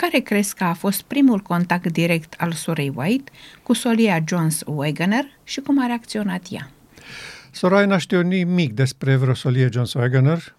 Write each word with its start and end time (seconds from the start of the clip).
care 0.00 0.18
crezi 0.18 0.54
că 0.54 0.64
a 0.64 0.72
fost 0.72 1.02
primul 1.02 1.38
contact 1.40 1.92
direct 1.92 2.34
al 2.38 2.52
sorei 2.52 2.92
White 2.94 3.30
cu 3.62 3.72
solia 3.72 4.24
Jones 4.26 4.62
Wagoner 4.66 5.24
și 5.44 5.60
cum 5.60 5.82
a 5.82 5.86
reacționat 5.86 6.46
ea? 6.50 6.70
Soraya 7.50 7.86
n-a 7.86 7.98
știut 7.98 8.24
nimic 8.24 8.72
despre 8.72 9.16
vreo 9.16 9.34
solie 9.34 9.68
Jones 9.72 9.92
Wagoner. 9.92 10.56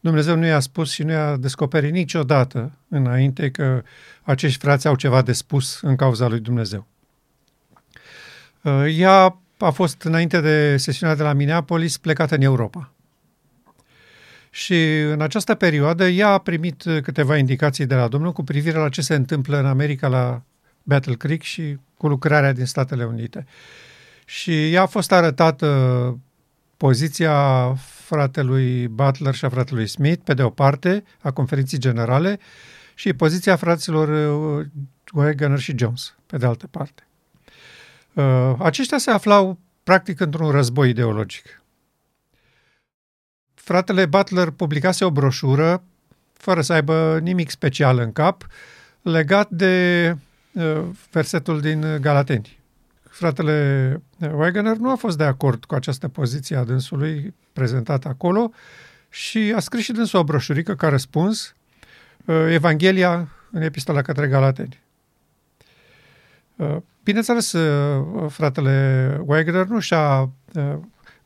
Dumnezeu 0.00 0.36
nu 0.36 0.46
i-a 0.46 0.60
spus 0.60 0.90
și 0.90 1.02
nu 1.02 1.12
i-a 1.12 1.36
descoperit 1.36 1.92
niciodată 1.92 2.72
înainte 2.88 3.50
că 3.50 3.82
acești 4.22 4.58
frați 4.58 4.86
au 4.86 4.94
ceva 4.94 5.22
de 5.22 5.32
spus 5.32 5.80
în 5.80 5.96
cauza 5.96 6.28
lui 6.28 6.40
Dumnezeu. 6.40 6.86
Uh, 8.62 8.84
ea 8.96 9.38
a 9.58 9.70
fost, 9.70 10.02
înainte 10.02 10.40
de 10.40 10.76
sesiunea 10.76 11.16
de 11.16 11.22
la 11.22 11.32
Minneapolis, 11.32 11.98
plecată 11.98 12.34
în 12.34 12.42
Europa. 12.42 12.92
Și 14.56 15.00
în 15.00 15.20
această 15.20 15.54
perioadă 15.54 16.08
ea 16.08 16.28
a 16.28 16.38
primit 16.38 16.82
câteva 17.02 17.36
indicații 17.36 17.86
de 17.86 17.94
la 17.94 18.08
Domnul 18.08 18.32
cu 18.32 18.42
privire 18.42 18.78
la 18.78 18.88
ce 18.88 19.00
se 19.00 19.14
întâmplă 19.14 19.58
în 19.58 19.66
America 19.66 20.08
la 20.08 20.42
Battle 20.82 21.14
Creek 21.14 21.42
și 21.42 21.76
cu 21.96 22.08
lucrarea 22.08 22.52
din 22.52 22.64
Statele 22.64 23.04
Unite. 23.04 23.46
Și 24.24 24.72
ea 24.72 24.82
a 24.82 24.86
fost 24.86 25.12
arătată 25.12 26.18
poziția 26.76 27.74
fratelui 28.04 28.88
Butler 28.88 29.34
și 29.34 29.44
a 29.44 29.48
fratelui 29.48 29.86
Smith, 29.86 30.20
pe 30.24 30.34
de 30.34 30.42
o 30.42 30.50
parte, 30.50 31.04
a 31.20 31.30
conferinței 31.30 31.78
generale, 31.78 32.38
și 32.94 33.12
poziția 33.12 33.56
fraților 33.56 34.08
uh, 34.58 34.66
Wagner 35.12 35.58
și 35.58 35.78
Jones, 35.78 36.14
pe 36.26 36.36
de 36.36 36.46
altă 36.46 36.66
parte. 36.66 37.06
Uh, 38.12 38.54
aceștia 38.58 38.98
se 38.98 39.10
aflau 39.10 39.58
practic 39.82 40.20
într-un 40.20 40.50
război 40.50 40.88
ideologic. 40.88 41.60
Fratele 43.66 44.06
Butler 44.06 44.50
publicase 44.50 45.04
o 45.04 45.10
broșură, 45.10 45.82
fără 46.32 46.60
să 46.60 46.72
aibă 46.72 47.18
nimic 47.22 47.50
special 47.50 47.98
în 47.98 48.12
cap, 48.12 48.46
legat 49.02 49.50
de 49.50 50.16
uh, 50.52 50.82
versetul 51.10 51.60
din 51.60 51.98
Galateni. 52.00 52.58
Fratele 53.10 54.02
Wagner 54.32 54.76
nu 54.76 54.90
a 54.90 54.94
fost 54.94 55.16
de 55.16 55.24
acord 55.24 55.64
cu 55.64 55.74
această 55.74 56.08
poziție 56.08 56.56
a 56.56 56.64
dânsului 56.64 57.34
prezentată 57.52 58.08
acolo 58.08 58.50
și 59.08 59.52
a 59.56 59.60
scris 59.60 59.84
și 59.84 59.92
dânsul 59.92 60.18
o 60.18 60.24
broșurică 60.24 60.74
ca 60.74 60.88
răspuns 60.88 61.54
uh, 62.24 62.46
Evanghelia 62.48 63.28
în 63.50 63.62
epistola 63.62 64.02
către 64.02 64.26
Galateni. 64.26 64.82
Uh, 66.56 66.76
bineînțeles, 67.04 67.52
uh, 67.52 68.30
fratele 68.30 69.20
Wagner 69.24 69.66
nu 69.66 69.78
și-a 69.78 70.30
uh, 70.54 70.74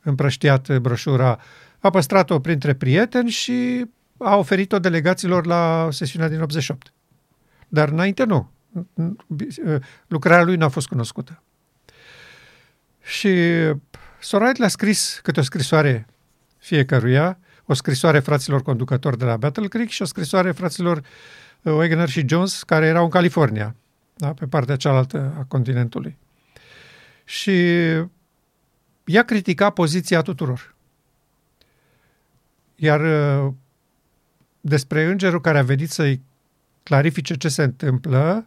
împrăștiat 0.02 0.78
broșura, 0.78 1.38
a 1.80 1.90
păstrat-o 1.90 2.40
printre 2.40 2.74
prieteni 2.74 3.30
și 3.30 3.86
a 4.18 4.36
oferit-o 4.36 4.78
delegaților 4.78 5.46
la 5.46 5.88
sesiunea 5.90 6.28
din 6.28 6.40
88. 6.40 6.92
Dar 7.68 7.88
înainte 7.88 8.24
nu. 8.24 8.50
Lucrarea 10.06 10.44
lui 10.44 10.56
n-a 10.56 10.68
fost 10.68 10.86
cunoscută. 10.86 11.42
Și 13.02 13.28
Sorait 14.20 14.56
le-a 14.56 14.68
scris 14.68 15.20
câte 15.22 15.40
o 15.40 15.42
scrisoare 15.42 16.06
fiecăruia, 16.58 17.38
o 17.64 17.74
scrisoare 17.74 18.18
fraților 18.18 18.62
conducători 18.62 19.18
de 19.18 19.24
la 19.24 19.36
Battle 19.36 19.68
Creek 19.68 19.88
și 19.88 20.02
o 20.02 20.04
scrisoare 20.04 20.52
fraților 20.52 21.02
Wagner 21.62 22.08
și 22.08 22.28
Jones, 22.28 22.62
care 22.62 22.86
erau 22.86 23.04
în 23.04 23.10
California 23.10 23.74
da? 24.14 24.32
pe 24.32 24.46
partea 24.46 24.76
cealaltă 24.76 25.34
a 25.38 25.44
continentului. 25.48 26.18
Și 27.24 27.52
ea 29.04 29.24
critica 29.24 29.70
poziția 29.70 30.22
tuturor. 30.22 30.74
Iar 32.82 33.00
uh, 33.00 33.52
despre 34.60 35.04
îngerul 35.04 35.40
care 35.40 35.58
a 35.58 35.62
venit 35.62 35.90
să-i 35.90 36.22
clarifice 36.82 37.34
ce 37.34 37.48
se 37.48 37.62
întâmplă, 37.62 38.46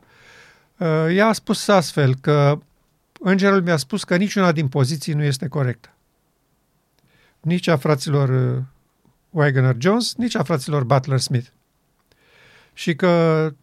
uh, 0.77 0.87
ea 1.09 1.27
a 1.27 1.33
spus 1.33 1.67
astfel 1.67 2.15
că 2.15 2.59
îngerul 3.19 3.61
mi-a 3.61 3.77
spus 3.77 4.03
că 4.03 4.15
niciuna 4.15 4.51
din 4.51 4.67
poziții 4.67 5.13
nu 5.13 5.23
este 5.23 5.47
corectă. 5.47 5.93
Nici 7.39 7.67
a 7.67 7.77
fraților 7.77 8.29
uh, 8.29 8.61
Wagner 9.29 9.75
Jones, 9.79 10.15
nici 10.15 10.35
a 10.35 10.43
fraților 10.43 10.83
Butler 10.83 11.19
Smith. 11.19 11.47
Și 12.73 12.95
că 12.95 13.53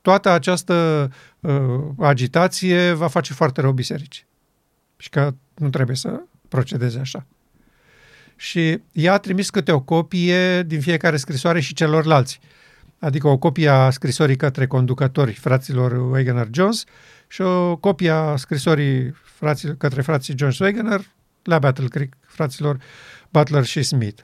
toată 0.00 0.28
această 0.28 1.10
uh, 1.40 1.80
agitație 1.98 2.92
va 2.92 3.06
face 3.06 3.32
foarte 3.32 3.60
rău 3.60 3.72
bisericii. 3.72 4.26
Și 4.96 5.08
că 5.08 5.34
nu 5.54 5.70
trebuie 5.70 5.96
să 5.96 6.20
procedeze 6.48 6.98
așa. 6.98 7.26
Și 8.40 8.80
ea 8.92 9.12
a 9.12 9.18
trimis 9.18 9.50
câte 9.50 9.72
o 9.72 9.80
copie 9.80 10.62
din 10.62 10.80
fiecare 10.80 11.16
scrisoare 11.16 11.60
și 11.60 11.74
celorlalți. 11.74 12.40
Adică 12.98 13.28
o 13.28 13.38
copie 13.38 13.68
a 13.68 13.90
scrisorii 13.90 14.36
către 14.36 14.66
conducători 14.66 15.32
fraților 15.32 15.92
Wegener 16.10 16.48
Jones 16.52 16.84
și 17.28 17.40
o 17.40 17.76
copie 17.76 18.10
a 18.10 18.36
scrisorii 18.36 19.10
frații, 19.10 19.76
către 19.76 20.02
frații 20.02 20.34
Jones 20.36 20.58
Wegener 20.58 21.00
la 21.42 21.58
Battle 21.58 21.88
Creek, 21.88 22.12
fraților 22.26 22.78
Butler 23.30 23.64
și 23.64 23.82
Smith. 23.82 24.22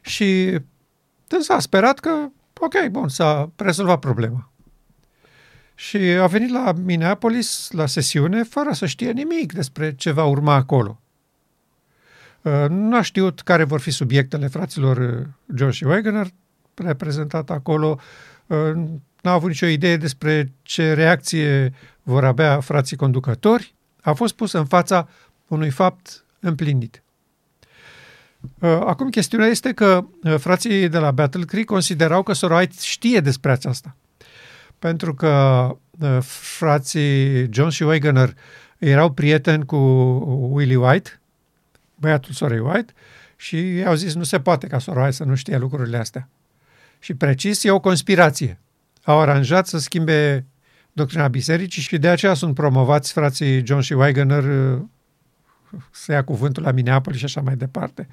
Și 0.00 0.58
s-a 1.40 1.58
sperat 1.58 1.98
că 1.98 2.28
ok, 2.60 2.88
bun, 2.90 3.08
s-a 3.08 3.52
rezolvat 3.56 3.98
problema. 3.98 4.52
Și 5.74 5.96
a 5.96 6.26
venit 6.26 6.50
la 6.50 6.72
Minneapolis 6.72 7.68
la 7.70 7.86
sesiune 7.86 8.42
fără 8.42 8.72
să 8.72 8.86
știe 8.86 9.10
nimic 9.10 9.52
despre 9.52 9.94
ce 9.94 10.10
va 10.10 10.24
urma 10.24 10.54
acolo. 10.54 11.03
Uh, 12.44 12.64
nu 12.68 12.96
a 12.96 13.02
știut 13.02 13.40
care 13.40 13.64
vor 13.64 13.80
fi 13.80 13.90
subiectele 13.90 14.46
fraților 14.46 14.96
uh, 14.96 15.26
John 15.56 15.70
și 15.70 15.84
Wagner 15.84 16.26
reprezentat 16.74 17.50
acolo. 17.50 17.98
Uh, 18.46 18.58
n-a 19.22 19.32
avut 19.32 19.48
nicio 19.48 19.66
idee 19.66 19.96
despre 19.96 20.52
ce 20.62 20.92
reacție 20.92 21.72
vor 22.02 22.24
avea 22.24 22.60
frații 22.60 22.96
conducători. 22.96 23.74
A 24.00 24.12
fost 24.12 24.34
pus 24.34 24.52
în 24.52 24.64
fața 24.64 25.08
unui 25.48 25.70
fapt 25.70 26.24
împlinit. 26.40 27.02
Uh, 28.58 28.80
acum, 28.84 29.08
chestiunea 29.08 29.46
este 29.46 29.72
că 29.72 30.04
uh, 30.22 30.34
frații 30.38 30.88
de 30.88 30.98
la 30.98 31.10
Battle 31.10 31.44
Creek 31.44 31.64
considerau 31.66 32.22
că 32.22 32.32
Sorite 32.32 32.74
știe 32.80 33.20
despre 33.20 33.50
aceasta. 33.50 33.96
Pentru 34.78 35.14
că 35.14 35.66
uh, 36.00 36.18
frații 36.56 37.46
John 37.52 37.68
și 37.68 37.82
Wagoner 37.82 38.34
erau 38.78 39.10
prieteni 39.10 39.64
cu 39.64 39.76
Willie 40.52 40.76
White, 40.76 41.20
băiatul 42.04 42.32
sorei 42.32 42.58
White, 42.58 42.92
și 43.36 43.74
i-au 43.74 43.94
zis 43.94 44.14
nu 44.14 44.22
se 44.22 44.40
poate 44.40 44.66
ca 44.66 44.78
sora 44.78 45.10
să 45.10 45.24
nu 45.24 45.34
știe 45.34 45.56
lucrurile 45.56 45.96
astea. 45.96 46.28
Și 46.98 47.14
precis 47.14 47.64
e 47.64 47.70
o 47.70 47.80
conspirație. 47.80 48.60
Au 49.04 49.20
aranjat 49.20 49.66
să 49.66 49.78
schimbe 49.78 50.44
doctrina 50.92 51.28
bisericii 51.28 51.82
și 51.82 51.98
de 51.98 52.08
aceea 52.08 52.34
sunt 52.34 52.54
promovați 52.54 53.12
frații 53.12 53.66
John 53.66 53.80
și 53.80 53.92
Wagner 53.92 54.44
să 55.90 56.12
ia 56.12 56.24
cuvântul 56.24 56.62
la 56.62 56.70
Minneapolis 56.70 57.18
și 57.18 57.24
așa 57.24 57.40
mai 57.40 57.56
departe. 57.56 58.08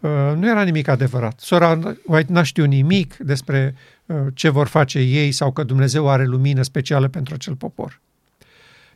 Uh, 0.00 0.10
nu 0.36 0.48
era 0.48 0.62
nimic 0.62 0.88
adevărat. 0.88 1.40
Sora 1.40 1.78
White 2.06 2.32
n-a 2.32 2.42
știut 2.42 2.68
nimic 2.68 3.16
despre 3.16 3.74
uh, 4.06 4.16
ce 4.34 4.48
vor 4.48 4.66
face 4.66 4.98
ei 4.98 5.32
sau 5.32 5.52
că 5.52 5.62
Dumnezeu 5.62 6.08
are 6.08 6.24
lumină 6.24 6.62
specială 6.62 7.08
pentru 7.08 7.34
acel 7.34 7.54
popor. 7.54 8.00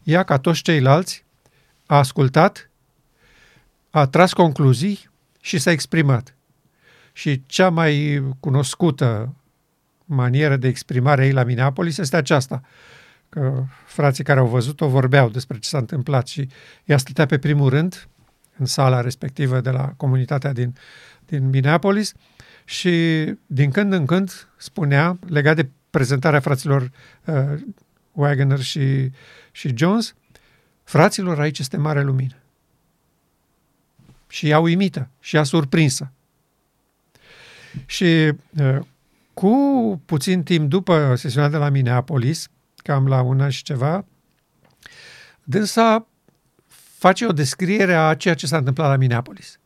Ea, 0.03 0.23
ca 0.23 0.39
toți 0.39 0.63
ceilalți, 0.63 1.25
a 1.87 1.97
ascultat, 1.97 2.71
a 4.01 4.07
tras 4.07 4.33
concluzii 4.33 5.11
și 5.41 5.59
s-a 5.59 5.71
exprimat. 5.71 6.37
Și 7.13 7.43
cea 7.47 7.69
mai 7.69 8.23
cunoscută 8.41 9.35
manieră 10.05 10.57
de 10.57 10.69
exprimare 10.69 11.27
ei 11.27 11.33
la 11.33 11.45
Minneapolis 11.45 11.99
este 11.99 12.17
aceasta– 12.17 12.61
că 13.35 13.65
frații 13.87 14.25
care 14.25 14.41
au 14.41 14.47
văzut-o 14.47 14.89
vorbeau 14.89 15.29
despre 15.29 15.59
ce 15.59 15.69
s-a 15.69 15.79
întâmplat 15.79 16.27
și 16.27 16.49
ea 16.85 16.97
stătea 16.97 17.27
pe 17.27 17.39
primul 17.39 17.69
rând 17.69 18.09
în 18.59 18.67
sala 18.67 19.01
respectivă 19.01 19.61
de 19.61 19.71
la 19.71 19.93
comunitatea 19.97 20.53
din, 20.53 20.75
din 21.27 21.49
Minneapolis 21.49 22.13
și 22.65 23.25
din 23.47 23.71
când 23.71 23.93
în 23.93 24.07
când 24.07 24.49
spunea, 24.57 25.19
legat 25.27 25.57
de 25.57 25.69
prezentarea 25.91 26.41
fraților 26.41 26.91
uh, 27.25 27.61
Wagner 28.13 28.61
și, 28.61 29.11
și 29.53 29.77
Jones, 29.77 30.15
fraților, 30.85 31.41
aici 31.41 31.59
este 31.59 31.77
mare 31.77 32.03
lumină. 32.03 32.44
Și 34.29 34.49
ea 34.49 34.59
uimită 34.59 35.11
și 35.21 35.37
ea 35.37 35.43
surprinsă. 35.43 36.13
Și 37.87 38.05
uh, 38.05 38.79
cu 39.35 39.53
puțin 40.07 40.43
timp 40.43 40.69
după 40.69 41.15
sesiunea 41.17 41.49
de 41.49 41.57
la 41.57 41.69
Minneapolis, 41.69 42.49
cam 42.77 43.07
la 43.07 43.21
una 43.21 43.49
și 43.49 43.63
ceva, 43.63 44.05
dânsa 45.43 46.07
face 46.99 47.27
o 47.27 47.33
descriere 47.33 47.95
a 47.95 48.15
ceea 48.15 48.35
ce 48.35 48.47
s-a 48.47 48.57
întâmplat 48.57 48.89
la 48.89 48.97
Minneapolis. 48.97 49.59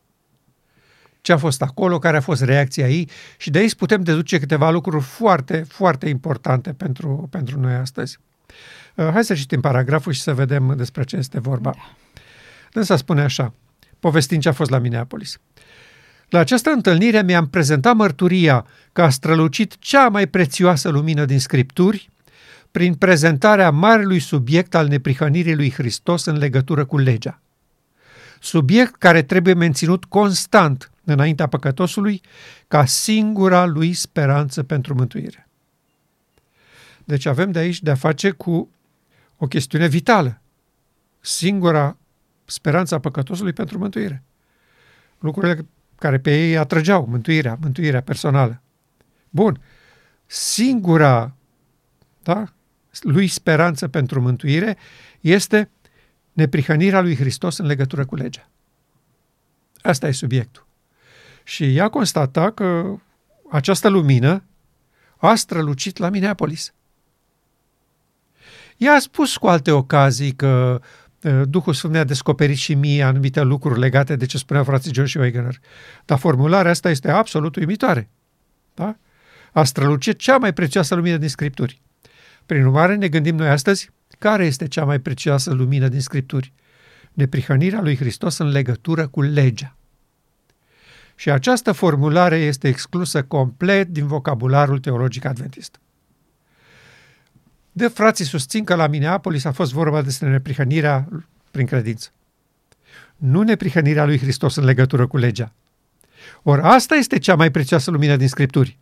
Ce 1.21 1.31
a 1.31 1.37
fost 1.37 1.61
acolo, 1.61 1.99
care 1.99 2.17
a 2.17 2.21
fost 2.21 2.41
reacția 2.41 2.89
ei 2.89 3.09
și 3.37 3.49
de 3.49 3.57
aici 3.57 3.75
putem 3.75 4.01
deduce 4.01 4.39
câteva 4.39 4.69
lucruri 4.69 5.03
foarte, 5.03 5.65
foarte 5.67 6.09
importante 6.09 6.73
pentru, 6.73 7.27
pentru 7.29 7.59
noi 7.59 7.73
astăzi. 7.73 8.17
Uh, 8.95 9.09
hai 9.11 9.23
să 9.23 9.33
citim 9.33 9.61
paragraful 9.61 10.11
și 10.13 10.21
să 10.21 10.33
vedem 10.33 10.73
despre 10.77 11.03
ce 11.03 11.15
este 11.15 11.39
vorba. 11.39 11.71
Da. 11.71 11.95
Dânsa 12.71 12.95
spune 12.95 13.21
așa, 13.21 13.53
povestind 13.99 14.41
ce 14.41 14.49
a 14.49 14.51
fost 14.51 14.69
la 14.69 14.77
Minneapolis. 14.77 15.37
La 16.29 16.39
această 16.39 16.69
întâlnire 16.69 17.23
mi-am 17.23 17.47
prezentat 17.47 17.95
mărturia 17.95 18.65
că 18.93 19.01
a 19.01 19.09
strălucit 19.09 19.77
cea 19.79 20.09
mai 20.09 20.27
prețioasă 20.27 20.89
lumină 20.89 21.25
din 21.25 21.39
Scripturi 21.39 22.09
prin 22.71 22.95
prezentarea 22.95 23.71
marelui 23.71 24.19
subiect 24.19 24.75
al 24.75 24.87
neprihănirii 24.87 25.55
lui 25.55 25.71
Hristos 25.71 26.25
în 26.25 26.37
legătură 26.37 26.85
cu 26.85 26.97
legea. 26.97 27.41
Subiect 28.39 28.95
care 28.95 29.21
trebuie 29.21 29.53
menținut 29.53 30.05
constant 30.05 30.91
înaintea 31.03 31.47
păcătosului 31.47 32.21
ca 32.67 32.85
singura 32.85 33.65
lui 33.65 33.93
speranță 33.93 34.63
pentru 34.63 34.93
mântuire. 34.93 35.49
Deci 37.03 37.25
avem 37.25 37.51
de 37.51 37.59
aici 37.59 37.81
de 37.81 37.91
a 37.91 37.95
face 37.95 38.31
cu 38.31 38.69
o 39.37 39.47
chestiune 39.47 39.87
vitală. 39.87 40.41
Singura 41.19 41.97
speranță 42.49 42.95
a 42.95 42.99
păcătosului 42.99 43.53
pentru 43.53 43.77
mântuire. 43.77 44.23
Lucrurile 45.19 45.65
care 45.95 46.19
pe 46.19 46.47
ei 46.47 46.57
atrăgeau, 46.57 47.05
mântuirea, 47.05 47.57
mântuirea 47.61 48.01
personală. 48.01 48.61
Bun. 49.29 49.61
Singura 50.25 51.35
da, 52.23 52.53
lui 53.01 53.27
speranță 53.27 53.87
pentru 53.87 54.21
mântuire 54.21 54.77
este 55.19 55.69
neprihănirea 56.33 57.01
lui 57.01 57.15
Hristos 57.15 57.57
în 57.57 57.65
legătură 57.65 58.05
cu 58.05 58.15
legea. 58.15 58.49
Asta 59.81 60.07
e 60.07 60.11
subiectul. 60.11 60.67
Și 61.43 61.75
ea 61.75 61.89
constata 61.89 62.51
că 62.51 62.95
această 63.51 63.87
lumină 63.87 64.43
a 65.17 65.35
strălucit 65.35 65.97
la 65.97 66.09
Minneapolis. 66.09 66.73
Ea 68.77 68.93
a 68.93 68.99
spus 68.99 69.37
cu 69.37 69.47
alte 69.47 69.71
ocazii 69.71 70.31
că 70.31 70.81
Duhul 71.43 71.73
Sfânt 71.73 71.93
mi-a 71.93 72.03
descoperit 72.03 72.57
și 72.57 72.73
mie 72.73 73.03
anumite 73.03 73.41
lucruri 73.41 73.79
legate 73.79 74.15
de 74.15 74.25
ce 74.25 74.37
spunea 74.37 74.63
frații 74.63 74.93
John 74.93 75.07
și 75.07 75.17
Wegener. 75.17 75.59
Dar 76.05 76.17
formularea 76.17 76.71
asta 76.71 76.89
este 76.89 77.11
absolut 77.11 77.55
uimitoare. 77.55 78.09
Da? 78.73 78.97
A 79.51 79.63
strălucit 79.63 80.17
cea 80.17 80.37
mai 80.37 80.53
prețioasă 80.53 80.95
lumină 80.95 81.17
din 81.17 81.29
Scripturi. 81.29 81.81
Prin 82.45 82.65
urmare, 82.65 82.95
ne 82.95 83.07
gândim 83.07 83.35
noi 83.35 83.49
astăzi 83.49 83.89
care 84.19 84.45
este 84.45 84.67
cea 84.67 84.85
mai 84.85 84.99
prețioasă 84.99 85.53
lumină 85.53 85.87
din 85.87 86.01
Scripturi. 86.01 86.53
Neprihănirea 87.13 87.81
lui 87.81 87.95
Hristos 87.95 88.37
în 88.37 88.47
legătură 88.47 89.07
cu 89.07 89.21
legea. 89.21 89.75
Și 91.15 91.29
această 91.31 91.71
formulare 91.71 92.37
este 92.37 92.67
exclusă 92.67 93.23
complet 93.23 93.87
din 93.87 94.07
vocabularul 94.07 94.79
teologic 94.79 95.25
adventist. 95.25 95.79
De 97.79 97.87
frații 97.87 98.25
susțin 98.25 98.63
că 98.63 98.75
la 98.75 98.87
Minneapolis 98.87 99.43
a 99.43 99.51
fost 99.51 99.73
vorba 99.73 100.01
despre 100.01 100.29
neprihănirea 100.29 101.07
prin 101.51 101.65
credință. 101.65 102.09
Nu 103.15 103.41
neprihănirea 103.41 104.05
lui 104.05 104.17
Hristos 104.17 104.55
în 104.55 104.63
legătură 104.63 105.07
cu 105.07 105.17
legea. 105.17 105.53
Ori 106.43 106.61
asta 106.61 106.95
este 106.95 107.19
cea 107.19 107.35
mai 107.35 107.51
prețioasă 107.51 107.91
lumină 107.91 108.15
din 108.15 108.27
Scripturi. 108.27 108.77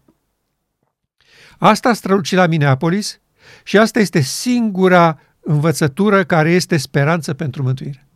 Asta 1.58 1.90
a 1.90 1.94
strălucit 1.94 2.38
la 2.38 2.48
Minneapolis 2.48 3.20
și 3.64 3.78
asta 3.78 4.00
este 4.00 4.20
singura 4.20 5.20
învățătură 5.40 6.24
care 6.24 6.52
este 6.52 6.78
speranță 6.78 7.34
pentru 7.34 7.64
mântuire. 7.64 8.08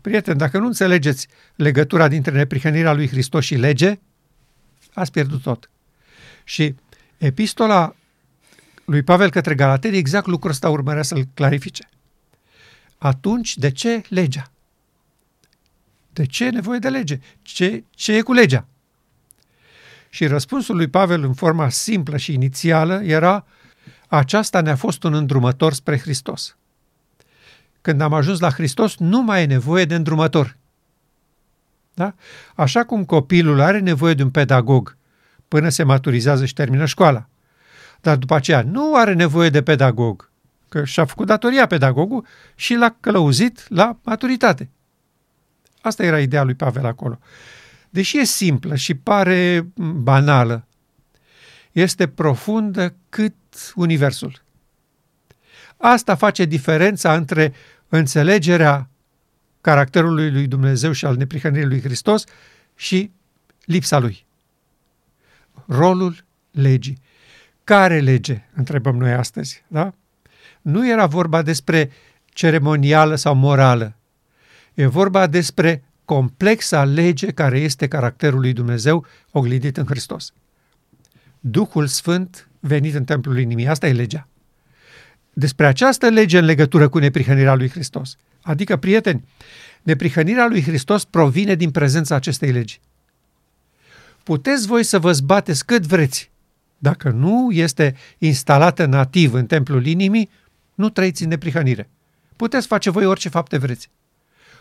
Prieten, 0.00 0.36
dacă 0.36 0.58
nu 0.58 0.66
înțelegeți 0.66 1.28
legătura 1.54 2.08
dintre 2.08 2.32
neprihănirea 2.32 2.92
lui 2.92 3.08
Hristos 3.08 3.44
și 3.44 3.54
lege, 3.54 3.98
ați 4.94 5.10
pierdut 5.10 5.42
tot. 5.42 5.70
Și 6.44 6.74
epistola 7.18 7.94
lui 8.86 9.02
Pavel 9.02 9.30
către 9.30 9.54
Galateni, 9.54 9.96
exact 9.96 10.26
lucrul 10.26 10.50
ăsta 10.50 10.70
urmărea 10.70 11.02
să-l 11.02 11.24
clarifice. 11.34 11.88
Atunci, 12.98 13.56
de 13.56 13.70
ce 13.70 14.02
legea? 14.08 14.50
De 16.12 16.26
ce 16.26 16.44
e 16.44 16.50
nevoie 16.50 16.78
de 16.78 16.88
lege? 16.88 17.18
Ce, 17.42 17.84
ce 17.90 18.12
e 18.12 18.20
cu 18.20 18.32
legea? 18.32 18.66
Și 20.08 20.26
răspunsul 20.26 20.76
lui 20.76 20.88
Pavel 20.88 21.22
în 21.22 21.34
forma 21.34 21.68
simplă 21.68 22.16
și 22.16 22.32
inițială 22.32 23.02
era 23.04 23.46
aceasta 24.08 24.60
ne-a 24.60 24.76
fost 24.76 25.02
un 25.02 25.14
îndrumător 25.14 25.72
spre 25.72 25.98
Hristos. 25.98 26.56
Când 27.80 28.00
am 28.00 28.12
ajuns 28.12 28.38
la 28.38 28.50
Hristos, 28.50 28.96
nu 28.96 29.22
mai 29.22 29.42
e 29.42 29.46
nevoie 29.46 29.84
de 29.84 29.94
îndrumător. 29.94 30.56
Da? 31.94 32.14
Așa 32.54 32.84
cum 32.84 33.04
copilul 33.04 33.60
are 33.60 33.78
nevoie 33.78 34.14
de 34.14 34.22
un 34.22 34.30
pedagog 34.30 34.96
până 35.48 35.68
se 35.68 35.82
maturizează 35.82 36.44
și 36.44 36.54
termină 36.54 36.86
școala 36.86 37.28
dar 38.00 38.16
după 38.16 38.34
aceea 38.34 38.62
nu 38.62 38.94
are 38.94 39.12
nevoie 39.12 39.50
de 39.50 39.62
pedagog, 39.62 40.30
că 40.68 40.84
și-a 40.84 41.04
făcut 41.04 41.26
datoria 41.26 41.66
pedagogul 41.66 42.26
și 42.54 42.74
l-a 42.74 42.96
călăuzit 43.00 43.66
la 43.68 43.98
maturitate. 44.02 44.70
Asta 45.80 46.04
era 46.04 46.20
ideea 46.20 46.42
lui 46.42 46.54
Pavel 46.54 46.84
acolo. 46.86 47.18
Deși 47.90 48.18
e 48.18 48.24
simplă 48.24 48.74
și 48.74 48.94
pare 48.94 49.66
banală, 49.76 50.66
este 51.72 52.08
profundă 52.08 52.94
cât 53.08 53.34
universul. 53.74 54.42
Asta 55.76 56.14
face 56.14 56.44
diferența 56.44 57.14
între 57.14 57.52
înțelegerea 57.88 58.88
caracterului 59.60 60.30
lui 60.30 60.46
Dumnezeu 60.46 60.92
și 60.92 61.04
al 61.04 61.16
neprihănirii 61.16 61.68
lui 61.68 61.80
Hristos 61.80 62.24
și 62.74 63.10
lipsa 63.64 63.98
lui. 63.98 64.26
Rolul 65.66 66.24
legii. 66.50 66.98
Care 67.66 68.00
lege? 68.00 68.42
Întrebăm 68.54 68.96
noi 68.96 69.12
astăzi. 69.12 69.62
Da? 69.66 69.94
Nu 70.62 70.88
era 70.88 71.06
vorba 71.06 71.42
despre 71.42 71.90
ceremonială 72.24 73.14
sau 73.14 73.34
morală. 73.34 73.96
E 74.74 74.86
vorba 74.86 75.26
despre 75.26 75.84
complexa 76.04 76.84
lege 76.84 77.26
care 77.32 77.58
este 77.58 77.88
caracterul 77.88 78.40
lui 78.40 78.52
Dumnezeu 78.52 79.06
oglindit 79.30 79.76
în 79.76 79.84
Hristos. 79.86 80.32
Duhul 81.40 81.86
Sfânt 81.86 82.48
venit 82.60 82.94
în 82.94 83.04
templul 83.04 83.38
inimii. 83.38 83.68
Asta 83.68 83.88
e 83.88 83.92
legea. 83.92 84.28
Despre 85.32 85.66
această 85.66 86.08
lege 86.08 86.38
în 86.38 86.44
legătură 86.44 86.88
cu 86.88 86.98
neprihănirea 86.98 87.54
lui 87.54 87.70
Hristos. 87.70 88.16
Adică, 88.42 88.76
prieteni, 88.76 89.24
neprihănirea 89.82 90.46
lui 90.46 90.62
Hristos 90.62 91.04
provine 91.04 91.54
din 91.54 91.70
prezența 91.70 92.14
acestei 92.14 92.52
legi. 92.52 92.80
Puteți 94.22 94.66
voi 94.66 94.82
să 94.82 94.98
vă 94.98 95.12
zbateți 95.12 95.64
cât 95.64 95.86
vreți 95.86 96.30
dacă 96.78 97.10
nu 97.10 97.50
este 97.50 97.96
instalată 98.18 98.86
nativ 98.86 99.32
în 99.32 99.46
templul 99.46 99.86
inimii, 99.86 100.30
nu 100.74 100.88
trăiți 100.88 101.22
în 101.22 101.28
neprihănire. 101.28 101.88
Puteți 102.36 102.66
face 102.66 102.90
voi 102.90 103.04
orice 103.04 103.28
fapte 103.28 103.58
vreți. 103.58 103.90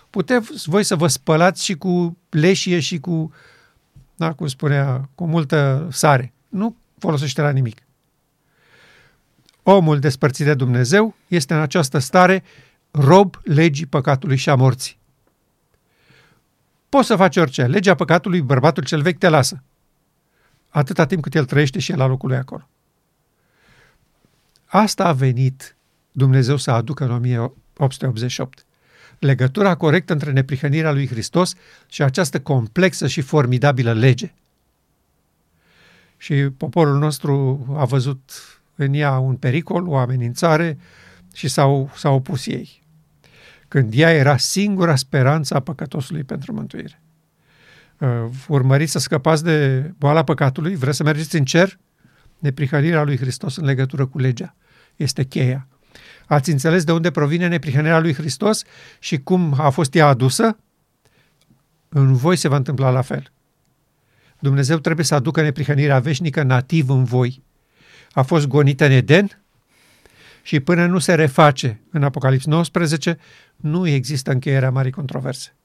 Puteți 0.10 0.70
voi 0.70 0.84
să 0.84 0.96
vă 0.96 1.08
spălați 1.08 1.64
și 1.64 1.76
cu 1.76 2.18
leșie 2.30 2.80
și 2.80 3.00
cu, 3.00 3.34
da, 4.16 4.34
cum 4.34 4.48
spunea, 4.48 5.10
cu 5.16 5.26
multă 5.26 5.88
sare. 5.92 6.34
Nu 6.50 6.76
folosește 6.98 7.42
la 7.42 7.50
nimic. 7.50 7.82
Omul 9.63 10.00
despărțit 10.00 10.46
de 10.46 10.54
Dumnezeu 10.54 11.16
este 11.28 11.54
în 11.54 11.60
această 11.60 12.00
stare 12.00 12.44
rob 12.92 13.36
legii 13.44 13.86
păcatului 13.86 14.36
și 14.36 14.50
a 14.50 14.56
morții. 14.56 14.98
Poți 16.89 17.08
să 17.08 17.16
faci 17.16 17.38
orice. 17.38 17.66
Legea 17.66 17.96
păcatului, 17.96 18.42
bărbatul 18.42 18.84
cel 18.84 19.01
vechi 19.01 19.18
te 19.18 19.30
lasă 19.30 19.63
atâta 20.75 21.05
timp 21.05 21.22
cât 21.22 21.36
el 21.36 21.46
trăiește 21.46 21.79
și 21.79 21.91
el 21.91 21.98
la 21.98 22.05
locul 22.05 22.29
lui 22.29 22.38
acolo. 22.38 22.70
Asta 24.65 25.03
a 25.05 25.13
venit 25.13 25.75
Dumnezeu 26.12 26.58
să 26.58 26.72
aducă 26.72 27.03
în 27.03 27.12
1888. 27.12 28.65
Legătura 29.20 29.75
corectă 29.75 30.13
între 30.13 30.32
neprihănirea 30.32 30.91
lui 30.91 31.08
Hristos 31.08 31.53
și 31.89 32.03
această 32.03 32.39
complexă 32.39 33.08
și 33.08 33.22
formidabilă 33.22 33.94
lege. 33.94 34.34
Și 36.17 36.36
poporul 36.36 36.98
nostru 36.98 37.65
a 37.77 37.86
văzut 37.86 38.32
în 38.75 38.94
ea 38.94 39.17
un 39.17 39.36
pericol, 39.36 39.88
o 39.88 39.98
amenințare 39.98 40.77
și 41.34 41.48
s-au, 41.48 41.91
s-au 41.96 42.15
opus 42.15 42.46
ei. 42.46 42.84
Când 43.67 43.94
ea 43.96 44.12
era 44.12 44.38
singura 44.38 44.96
speranță 44.96 45.55
a 45.55 45.60
păcătosului 45.60 46.24
pentru 46.24 46.53
mântuire 46.53 47.00
uh, 47.00 47.05
urmăriți 48.48 48.92
să 48.92 49.00
scăpați 49.00 49.44
de 49.44 49.80
boala 49.98 50.24
păcatului, 50.24 50.75
vreți 50.75 50.98
să 50.98 51.04
mergeți 51.04 51.36
în 51.36 51.46
cer, 51.46 51.80
neprihănirea 52.40 53.04
lui 53.04 53.18
Hristos 53.18 53.56
în 53.56 53.66
legătură 53.66 54.06
cu 54.06 54.20
legea. 54.20 54.56
Este 54.96 55.24
cheia. 55.24 55.68
Ați 56.25 56.52
înțeles 56.52 56.84
de 56.84 56.92
unde 56.92 57.12
provine 57.12 57.48
neprihănirea 57.48 58.00
lui 58.00 58.14
Hristos 58.14 58.64
și 59.00 59.18
cum 59.18 59.56
a 59.58 59.70
fost 59.70 59.96
ea 59.96 60.08
adusă? 60.08 60.58
În 61.90 62.14
voi 62.14 62.36
se 62.36 62.48
va 62.48 62.56
întâmpla 62.56 62.90
la 62.90 63.02
fel. 63.02 63.32
Dumnezeu 64.40 64.78
trebuie 64.78 65.06
să 65.06 65.16
aducă 65.16 65.42
neprihănirea 65.42 66.00
veșnică 66.00 66.44
nativ 66.44 66.90
în 66.90 67.04
voi. 67.04 67.44
A 68.12 68.22
fost 68.22 68.48
gonită 68.48 68.86
în 68.86 68.92
Eden 68.92 69.42
și 70.42 70.60
până 70.60 70.86
nu 70.86 71.00
se 71.00 71.14
reface 71.14 71.82
în 71.92 72.04
Apocalips 72.04 72.46
19, 72.46 73.18
nu 73.56 73.88
există 73.88 74.32
încheierea 74.32 74.72
marii 74.72 74.92
controverse. 74.92 75.56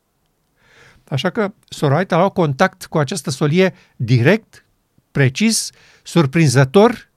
Așa 1.11 1.31
că 1.31 1.52
Soroait 1.69 2.12
a 2.12 2.17
luat 2.17 2.33
contact 2.33 2.87
cu 2.87 2.99
această 2.99 3.31
solie 3.31 3.75
direct, 3.97 4.64
precis, 5.11 5.71
surprinzător, 6.02 7.11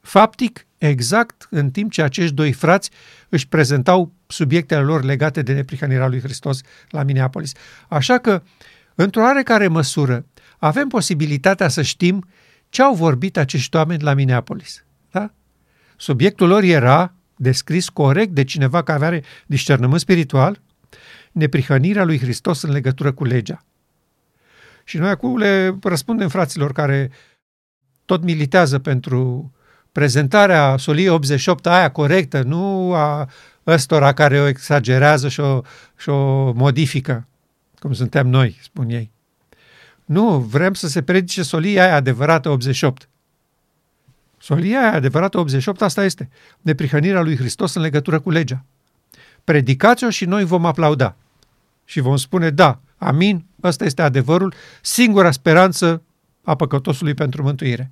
faptic, 0.00 0.66
exact 0.78 1.46
în 1.50 1.70
timp 1.70 1.90
ce 1.90 2.02
acești 2.02 2.34
doi 2.34 2.52
frați 2.52 2.90
își 3.28 3.48
prezentau 3.48 4.12
subiectele 4.26 4.80
lor 4.80 5.02
legate 5.02 5.42
de 5.42 5.52
neprihănirea 5.52 6.06
lui 6.06 6.20
Hristos 6.20 6.60
la 6.88 7.02
Minneapolis. 7.02 7.52
Așa 7.88 8.18
că 8.18 8.42
într-o 8.94 9.22
oarecare 9.22 9.68
măsură, 9.68 10.26
avem 10.58 10.88
posibilitatea 10.88 11.68
să 11.68 11.82
știm 11.82 12.28
ce 12.68 12.82
au 12.82 12.94
vorbit 12.94 13.36
acești 13.36 13.76
oameni 13.76 14.02
la 14.02 14.14
Minneapolis. 14.14 14.84
Da? 15.10 15.32
Subiectul 15.96 16.48
lor 16.48 16.62
era 16.62 17.14
descris 17.36 17.88
corect 17.88 18.30
de 18.30 18.44
cineva 18.44 18.82
care 18.82 19.04
are 19.04 19.22
discernământ 19.46 20.00
spiritual, 20.00 20.60
neprihănirea 21.32 22.04
lui 22.04 22.18
Hristos 22.18 22.62
în 22.62 22.70
legătură 22.70 23.12
cu 23.12 23.24
legea. 23.24 23.64
Și 24.84 24.98
noi 24.98 25.08
acum 25.08 25.36
le 25.36 25.78
răspundem 25.82 26.28
fraților 26.28 26.72
care 26.72 27.10
tot 28.04 28.22
militează 28.22 28.78
pentru 28.78 29.52
prezentarea 29.92 30.76
soliei 30.76 31.08
88 31.08 31.66
aia 31.66 31.90
corectă, 31.90 32.42
nu 32.42 32.94
a 32.94 33.28
ăstora 33.66 34.12
care 34.12 34.40
o 34.40 34.46
exagerează 34.46 35.28
și 35.28 35.40
o, 35.40 35.60
și 35.96 36.08
o 36.08 36.52
modifică, 36.52 37.26
cum 37.78 37.92
suntem 37.92 38.26
noi, 38.28 38.58
spun 38.62 38.88
ei. 38.88 39.10
Nu, 40.04 40.38
vrem 40.38 40.74
să 40.74 40.88
se 40.88 41.02
predice 41.02 41.42
solia 41.42 41.84
aia 41.84 41.94
adevărată 41.94 42.48
88. 42.48 43.08
Solia 44.38 44.80
aia 44.80 44.92
adevărată 44.92 45.38
88, 45.38 45.82
asta 45.82 46.04
este. 46.04 46.28
Neprihănirea 46.60 47.20
lui 47.20 47.36
Hristos 47.36 47.74
în 47.74 47.82
legătură 47.82 48.20
cu 48.20 48.30
legea. 48.30 48.64
Predicați-o 49.44 50.10
și 50.10 50.24
noi 50.24 50.44
vom 50.44 50.66
aplauda. 50.66 51.16
Și 51.92 52.00
vom 52.00 52.16
spune, 52.16 52.50
da, 52.50 52.80
amin, 52.96 53.44
ăsta 53.62 53.84
este 53.84 54.02
adevărul, 54.02 54.54
singura 54.80 55.30
speranță 55.30 56.02
a 56.44 56.54
păcătosului 56.54 57.14
pentru 57.14 57.42
mântuire. 57.42 57.90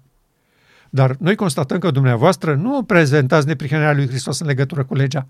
Dar 0.90 1.16
noi 1.18 1.34
constatăm 1.34 1.78
că 1.78 1.90
dumneavoastră 1.90 2.54
nu 2.54 2.82
prezentați 2.82 3.46
neprihănirea 3.46 3.92
lui 3.92 4.08
Hristos 4.08 4.40
în 4.40 4.46
legătură 4.46 4.84
cu 4.84 4.94
legea, 4.94 5.26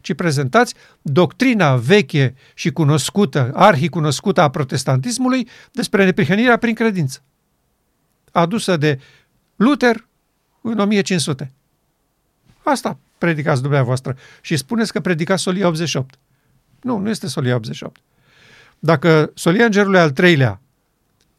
ci 0.00 0.14
prezentați 0.14 0.74
doctrina 1.02 1.76
veche 1.76 2.34
și 2.54 2.70
cunoscută, 2.70 3.50
arhicunoscută 3.54 4.40
a 4.40 4.50
protestantismului 4.50 5.48
despre 5.72 6.04
neprihănirea 6.04 6.56
prin 6.56 6.74
credință, 6.74 7.22
adusă 8.32 8.76
de 8.76 9.00
Luther 9.56 10.06
în 10.60 10.78
1500. 10.78 11.52
Asta 12.62 12.98
predicați 13.18 13.62
dumneavoastră 13.62 14.16
și 14.40 14.56
spuneți 14.56 14.92
că 14.92 15.00
predicați 15.00 15.42
solia 15.42 15.66
88. 15.66 16.18
Nu, 16.86 16.98
nu 16.98 17.08
este 17.08 17.26
solia 17.26 17.54
88. 17.54 18.00
Dacă 18.78 19.30
solia 19.34 19.64
îngerului 19.64 19.98
al 19.98 20.10
treilea 20.10 20.60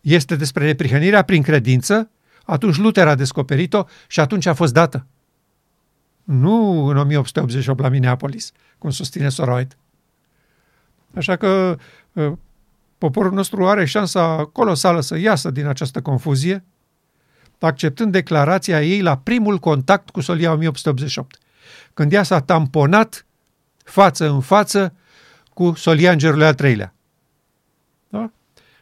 este 0.01 0.35
despre 0.35 0.65
neprihănirea 0.65 1.21
prin 1.21 1.41
credință, 1.41 2.09
atunci 2.43 2.77
Luther 2.77 3.07
a 3.07 3.15
descoperit-o 3.15 3.83
și 4.07 4.19
atunci 4.19 4.45
a 4.45 4.53
fost 4.53 4.73
dată. 4.73 5.05
Nu 6.23 6.85
în 6.85 6.97
1888 6.97 7.79
la 7.79 7.89
Minneapolis, 7.89 8.51
cum 8.77 8.89
susține 8.89 9.29
Soroid. 9.29 9.77
Așa 11.15 11.35
că 11.35 11.77
ă, 12.15 12.37
poporul 12.97 13.33
nostru 13.33 13.67
are 13.67 13.85
șansa 13.85 14.45
colosală 14.45 15.01
să 15.01 15.17
iasă 15.17 15.51
din 15.51 15.65
această 15.65 16.01
confuzie, 16.01 16.63
acceptând 17.59 18.11
declarația 18.11 18.83
ei 18.83 19.01
la 19.01 19.17
primul 19.17 19.57
contact 19.57 20.09
cu 20.09 20.21
solia 20.21 20.51
1888, 20.51 21.37
când 21.93 22.13
ea 22.13 22.23
s-a 22.23 22.41
tamponat 22.41 23.25
față 23.83 24.29
în 24.29 24.41
față 24.41 24.93
cu 25.57 25.73
solia 25.73 26.11
îngerului 26.11 26.45
al 26.45 26.53
treilea. 26.53 26.93
Da? 28.09 28.31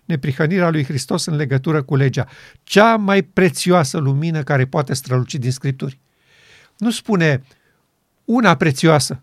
Neprihănirea 0.06 0.70
lui 0.70 0.84
Hristos 0.84 1.26
în 1.26 1.36
legătură 1.36 1.84
cu 1.84 1.96
legea. 1.96 2.28
Cea 2.64 2.96
mai 2.96 3.22
prețioasă 3.22 3.98
lumină 3.98 4.44
care 4.44 4.66
poate 4.66 4.94
străluci 4.94 5.36
din 5.36 5.52
Scripturi. 5.52 6.00
Nu 6.78 6.92
spune 6.92 7.44
una 8.26 8.56
prețioasă 8.56 9.22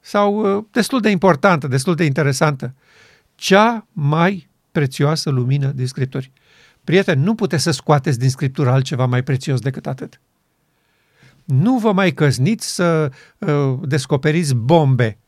sau 0.00 0.56
uh, 0.56 0.64
destul 0.70 1.00
de 1.00 1.10
importantă, 1.10 1.66
destul 1.66 1.94
de 1.94 2.04
interesantă. 2.04 2.74
Cea 3.34 3.86
mai 3.92 4.48
prețioasă 4.72 5.30
lumină 5.30 5.66
din 5.66 5.86
Scripturi. 5.86 6.32
Prieteni, 6.84 7.22
nu 7.22 7.34
puteți 7.34 7.62
să 7.62 7.70
scoateți 7.70 8.18
din 8.18 8.30
Scriptură 8.30 8.70
altceva 8.70 9.06
mai 9.06 9.22
prețios 9.22 9.60
decât 9.60 9.86
atât. 9.86 10.20
Nu 11.44 11.78
vă 11.78 11.92
mai 11.92 12.12
căzniți 12.12 12.74
să 12.74 13.12
uh, 13.38 13.78
descoperiți 13.82 14.54
bombe 14.54 15.18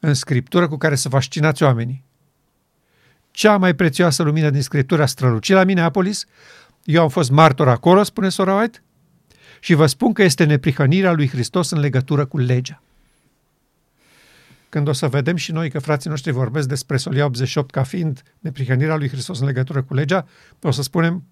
în 0.00 0.14
Scriptură 0.14 0.68
cu 0.68 0.76
care 0.76 0.94
să 0.94 1.08
fascinați 1.08 1.62
oamenii. 1.62 2.04
Cea 3.30 3.56
mai 3.56 3.74
prețioasă 3.74 4.22
lumină 4.22 4.50
din 4.50 4.62
Scriptură 4.62 5.02
a 5.02 5.06
strălucit 5.06 5.54
la 5.54 5.64
Minneapolis. 5.64 6.26
Eu 6.84 7.02
am 7.02 7.08
fost 7.08 7.30
martor 7.30 7.68
acolo, 7.68 8.02
spune 8.02 8.28
sora 8.28 8.54
White, 8.54 8.82
și 9.60 9.74
vă 9.74 9.86
spun 9.86 10.12
că 10.12 10.22
este 10.22 10.44
neprihănirea 10.44 11.12
lui 11.12 11.28
Hristos 11.28 11.70
în 11.70 11.80
legătură 11.80 12.26
cu 12.26 12.38
legea. 12.38 12.82
Când 14.68 14.88
o 14.88 14.92
să 14.92 15.08
vedem 15.08 15.36
și 15.36 15.52
noi 15.52 15.70
că 15.70 15.78
frații 15.78 16.10
noștri 16.10 16.32
vorbesc 16.32 16.68
despre 16.68 16.96
Solia 16.96 17.24
88 17.24 17.70
ca 17.70 17.82
fiind 17.82 18.22
neprihănirea 18.38 18.96
lui 18.96 19.08
Hristos 19.08 19.40
în 19.40 19.46
legătură 19.46 19.82
cu 19.82 19.94
legea, 19.94 20.26
o 20.62 20.70
să 20.70 20.82
spunem 20.82 21.24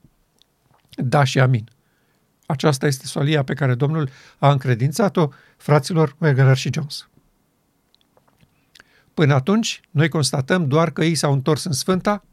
da 0.97 1.25
și 1.25 1.41
amin. 1.41 1.69
Aceasta 2.47 2.87
este 2.87 3.07
solia 3.07 3.43
pe 3.43 3.55
care 3.55 3.75
Domnul 3.75 4.09
a 4.39 4.51
încredințat-o 4.51 5.29
fraților 5.57 6.17
Wegener 6.19 6.57
și 6.57 6.71
Jones. 6.73 7.09
Până 9.17 9.35
atunci, 9.35 9.81
noi 9.91 10.09
constatăm 10.09 10.69
doar 10.69 10.91
că 10.91 11.05
ei 11.05 11.15
s-au 11.15 11.33
întors 11.33 11.65
în 11.65 11.73
Sfânta 11.73 12.25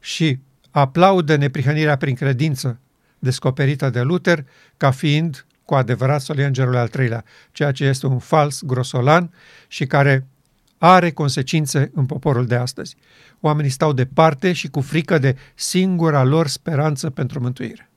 și 0.00 0.38
aplaudă 0.70 1.36
neprihănirea 1.36 1.96
prin 1.96 2.14
credință 2.14 2.78
descoperită 3.18 3.90
de 3.90 4.00
Luther 4.00 4.44
ca 4.76 4.90
fiind 4.90 5.46
cu 5.64 5.74
adevărat 5.74 6.20
solia 6.20 6.46
îngerului 6.46 6.78
al 6.78 6.88
treilea, 6.88 7.24
ceea 7.52 7.72
ce 7.72 7.84
este 7.84 8.06
un 8.06 8.18
fals 8.18 8.62
grosolan 8.62 9.32
și 9.68 9.86
care 9.86 10.26
are 10.78 11.10
consecințe 11.10 11.90
în 11.94 12.06
poporul 12.06 12.46
de 12.46 12.54
astăzi. 12.54 12.96
Oamenii 13.40 13.70
stau 13.70 13.92
departe 13.92 14.52
și 14.52 14.68
cu 14.68 14.80
frică 14.80 15.18
de 15.18 15.36
singura 15.54 16.24
lor 16.24 16.46
speranță 16.46 17.10
pentru 17.10 17.40
mântuire. 17.40 17.88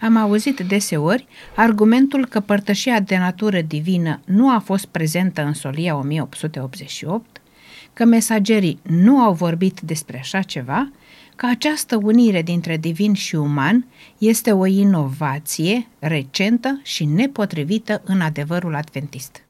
Am 0.00 0.16
auzit 0.16 0.60
deseori 0.60 1.26
argumentul 1.56 2.26
că 2.26 2.40
părtășia 2.40 3.00
de 3.00 3.16
natură 3.16 3.60
divină 3.60 4.20
nu 4.24 4.54
a 4.54 4.58
fost 4.58 4.86
prezentă 4.86 5.42
în 5.42 5.52
solia 5.52 5.96
1888, 5.96 7.39
că 8.00 8.06
mesagerii 8.06 8.80
nu 8.82 9.18
au 9.18 9.32
vorbit 9.32 9.80
despre 9.80 10.18
așa 10.18 10.42
ceva, 10.42 10.90
că 11.36 11.46
această 11.46 11.96
unire 11.96 12.42
dintre 12.42 12.76
divin 12.76 13.14
și 13.14 13.34
uman 13.34 13.86
este 14.18 14.52
o 14.52 14.66
inovație 14.66 15.88
recentă 15.98 16.80
și 16.82 17.04
nepotrivită 17.04 18.02
în 18.04 18.20
adevărul 18.20 18.74
adventist. 18.74 19.48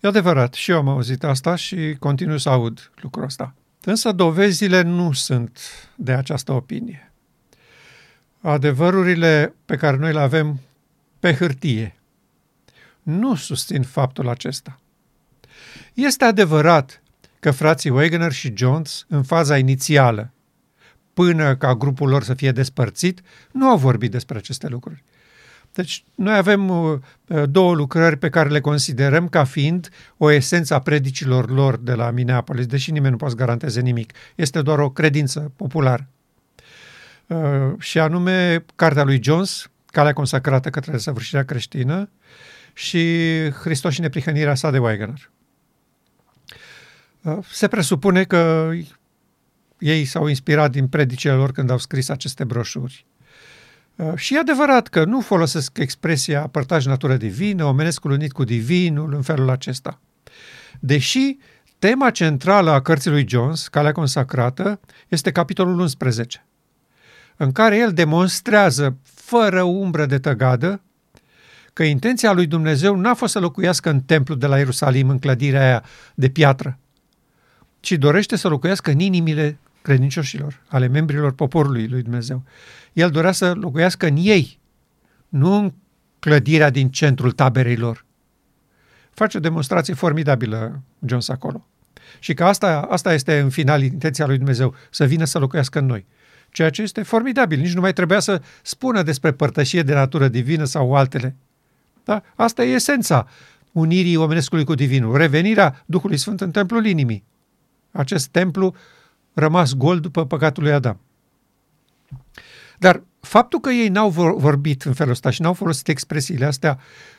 E 0.00 0.08
adevărat, 0.08 0.54
și 0.54 0.70
eu 0.70 0.76
am 0.76 0.88
auzit 0.88 1.24
asta 1.24 1.54
și 1.54 1.96
continui 1.98 2.40
să 2.40 2.48
aud 2.48 2.90
lucrul 3.00 3.24
ăsta. 3.24 3.54
Însă 3.84 4.12
dovezile 4.12 4.82
nu 4.82 5.12
sunt 5.12 5.60
de 5.96 6.12
această 6.12 6.52
opinie. 6.52 7.12
Adevărurile 8.40 9.54
pe 9.64 9.76
care 9.76 9.96
noi 9.96 10.12
le 10.12 10.20
avem 10.20 10.60
pe 11.18 11.34
hârtie 11.34 11.96
nu 13.02 13.34
susțin 13.34 13.82
faptul 13.82 14.28
acesta. 14.28 14.80
Este 15.94 16.24
adevărat 16.24 17.02
că 17.40 17.50
frații 17.50 17.90
Wegener 17.90 18.32
și 18.32 18.52
Jones, 18.56 19.04
în 19.08 19.22
faza 19.22 19.58
inițială, 19.58 20.32
până 21.14 21.56
ca 21.56 21.74
grupul 21.74 22.08
lor 22.08 22.22
să 22.22 22.34
fie 22.34 22.52
despărțit, 22.52 23.20
nu 23.52 23.68
au 23.68 23.76
vorbit 23.76 24.10
despre 24.10 24.38
aceste 24.38 24.68
lucruri. 24.68 25.04
Deci 25.72 26.04
noi 26.14 26.36
avem 26.36 26.68
uh, 26.68 26.98
două 27.44 27.74
lucrări 27.74 28.16
pe 28.16 28.28
care 28.28 28.48
le 28.48 28.60
considerăm 28.60 29.28
ca 29.28 29.44
fiind 29.44 29.88
o 30.16 30.30
esență 30.30 30.74
a 30.74 30.80
predicilor 30.80 31.50
lor 31.50 31.76
de 31.76 31.94
la 31.94 32.10
Minneapolis, 32.10 32.66
deși 32.66 32.90
nimeni 32.90 33.10
nu 33.10 33.16
poate 33.16 33.34
garanteze 33.34 33.80
nimic. 33.80 34.12
Este 34.34 34.62
doar 34.62 34.78
o 34.78 34.90
credință 34.90 35.52
populară. 35.56 36.08
Uh, 37.26 37.38
și 37.78 37.98
anume 37.98 38.64
Cartea 38.76 39.04
lui 39.04 39.22
Jones, 39.22 39.70
Calea 39.86 40.12
consacrată 40.12 40.70
către 40.70 40.98
săvârșirea 40.98 41.44
creștină 41.44 42.10
și 42.72 43.30
Hristos 43.50 43.92
și 43.92 44.00
neprihănirea 44.00 44.54
sa 44.54 44.70
de 44.70 44.78
Wegener. 44.78 45.30
Uh, 47.22 47.38
se 47.50 47.68
presupune 47.68 48.24
că 48.24 48.70
ei 49.78 50.04
s-au 50.04 50.26
inspirat 50.26 50.70
din 50.70 50.86
predicile 50.86 51.32
lor 51.32 51.52
când 51.52 51.70
au 51.70 51.78
scris 51.78 52.08
aceste 52.08 52.44
broșuri. 52.44 53.06
Uh, 53.96 54.12
și 54.16 54.34
e 54.34 54.38
adevărat 54.38 54.88
că 54.88 55.04
nu 55.04 55.20
folosesc 55.20 55.78
expresia 55.78 56.46
părtaș 56.46 56.84
natură 56.84 57.16
divină, 57.16 57.64
omenescul 57.64 58.10
unit 58.10 58.32
cu 58.32 58.44
divinul 58.44 59.14
în 59.14 59.22
felul 59.22 59.50
acesta. 59.50 60.00
Deși 60.80 61.36
tema 61.78 62.10
centrală 62.10 62.70
a 62.70 62.80
cărții 62.80 63.10
lui 63.10 63.28
Jones, 63.28 63.68
Calea 63.68 63.92
consacrată, 63.92 64.80
este 65.08 65.32
capitolul 65.32 65.80
11, 65.80 66.46
în 67.36 67.52
care 67.52 67.76
el 67.76 67.92
demonstrează 67.92 68.96
fără 69.02 69.62
umbră 69.62 70.06
de 70.06 70.18
tăgadă 70.18 70.82
că 71.72 71.82
intenția 71.82 72.32
lui 72.32 72.46
Dumnezeu 72.46 72.96
n-a 72.96 73.14
fost 73.14 73.32
să 73.32 73.38
locuiască 73.38 73.90
în 73.90 74.00
templu 74.00 74.34
de 74.34 74.46
la 74.46 74.58
Ierusalim, 74.58 75.08
în 75.08 75.18
clădirea 75.18 75.62
aia 75.62 75.84
de 76.14 76.28
piatră, 76.28 76.78
ci 77.80 77.92
dorește 77.92 78.36
să 78.36 78.48
locuiască 78.48 78.90
în 78.90 78.98
inimile 78.98 79.58
credincioșilor, 79.82 80.62
ale 80.68 80.86
membrilor 80.86 81.32
poporului 81.32 81.88
lui 81.88 82.02
Dumnezeu. 82.02 82.42
El 82.92 83.10
dorea 83.10 83.32
să 83.32 83.52
locuiască 83.52 84.06
în 84.06 84.16
ei, 84.18 84.58
nu 85.28 85.54
în 85.54 85.72
clădirea 86.18 86.70
din 86.70 86.90
centrul 86.90 87.32
taberei 87.32 87.76
lor. 87.76 88.04
Face 89.10 89.36
o 89.36 89.40
demonstrație 89.40 89.94
formidabilă 89.94 90.82
Jones 91.06 91.28
acolo. 91.28 91.66
Și 92.18 92.34
că 92.34 92.44
asta, 92.44 92.86
asta 92.90 93.12
este 93.12 93.38
în 93.38 93.50
final 93.50 93.82
intenția 93.82 94.26
lui 94.26 94.36
Dumnezeu, 94.36 94.74
să 94.90 95.04
vină 95.04 95.24
să 95.24 95.38
locuiască 95.38 95.78
în 95.78 95.86
noi. 95.86 96.06
Ceea 96.50 96.70
ce 96.70 96.82
este 96.82 97.02
formidabil. 97.02 97.60
Nici 97.60 97.74
nu 97.74 97.80
mai 97.80 97.92
trebuia 97.92 98.20
să 98.20 98.42
spună 98.62 99.02
despre 99.02 99.32
părtășie 99.32 99.82
de 99.82 99.94
natură 99.94 100.28
divină 100.28 100.64
sau 100.64 100.94
altele. 100.94 101.36
Da? 102.04 102.22
Asta 102.34 102.64
e 102.64 102.72
esența 102.72 103.28
unirii 103.72 104.16
omenescului 104.16 104.64
cu 104.64 104.74
divinul. 104.74 105.16
Revenirea 105.16 105.82
Duhului 105.86 106.16
Sfânt 106.16 106.40
în 106.40 106.50
templul 106.50 106.86
inimii. 106.86 107.24
Acest 107.98 108.28
templu 108.28 108.74
rămas 109.32 109.74
gol 109.74 110.00
după 110.00 110.26
păcatul 110.26 110.62
lui 110.62 110.72
Adam. 110.72 111.00
Dar 112.78 113.02
faptul 113.20 113.60
că 113.60 113.70
ei 113.70 113.88
n-au 113.88 114.10
vorbit 114.36 114.82
în 114.82 114.92
felul 114.92 115.12
ăsta 115.12 115.30
și 115.30 115.42
n-au 115.42 115.52
folosit 115.52 115.88
expresiile 115.88 116.44
astea, 116.44 116.78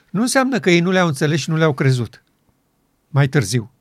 nu 0.10 0.22
înseamnă 0.22 0.60
că 0.60 0.70
ei 0.70 0.80
nu 0.80 0.92
le-au 0.92 1.08
înțeles 1.08 1.40
și 1.40 1.50
nu 1.50 1.56
le-au 1.56 1.74
crezut. 1.74 2.24
Mai 3.08 3.28
târziu. 3.28 3.72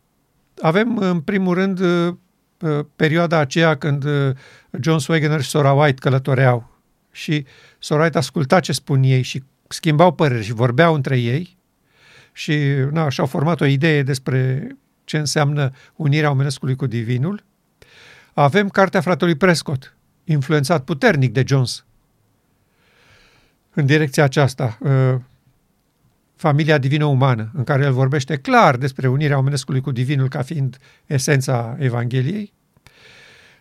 Avem, 0.60 0.96
în 0.98 1.20
primul 1.20 1.54
rând, 1.54 1.78
uh, 1.80 2.14
uh, 2.60 2.84
perioada 2.96 3.38
aceea 3.38 3.76
când 3.76 4.04
uh, 4.04 4.30
John 4.80 4.98
Swagener 4.98 5.40
și 5.40 5.48
Sora 5.48 5.72
White 5.72 6.00
călătoreau 6.00 6.80
și 7.10 7.46
Sora 7.78 8.02
White 8.02 8.18
asculta 8.18 8.60
ce 8.60 8.72
spun 8.72 9.02
ei 9.02 9.22
și 9.22 9.42
schimbau 9.68 10.12
păreri 10.12 10.44
și 10.44 10.52
vorbeau 10.52 10.94
între 10.94 11.18
ei 11.18 11.56
și 12.32 12.58
na, 12.90 13.08
și-au 13.08 13.26
format 13.26 13.60
o 13.60 13.64
idee 13.64 14.02
despre 14.02 14.66
ce 15.08 15.18
înseamnă 15.18 15.70
unirea 15.96 16.30
omenescului 16.30 16.76
cu 16.76 16.86
divinul. 16.86 17.44
Avem 18.32 18.68
cartea 18.68 19.00
fratelui 19.00 19.34
Prescott, 19.34 19.96
influențat 20.24 20.84
puternic 20.84 21.32
de 21.32 21.44
Jones, 21.46 21.84
în 23.74 23.86
direcția 23.86 24.24
aceasta, 24.24 24.78
familia 26.36 26.78
divină-umană, 26.78 27.50
în 27.54 27.64
care 27.64 27.84
el 27.84 27.92
vorbește 27.92 28.36
clar 28.36 28.76
despre 28.76 29.08
unirea 29.08 29.38
omenescului 29.38 29.80
cu 29.80 29.90
divinul 29.90 30.28
ca 30.28 30.42
fiind 30.42 30.78
esența 31.06 31.76
Evangheliei, 31.78 32.52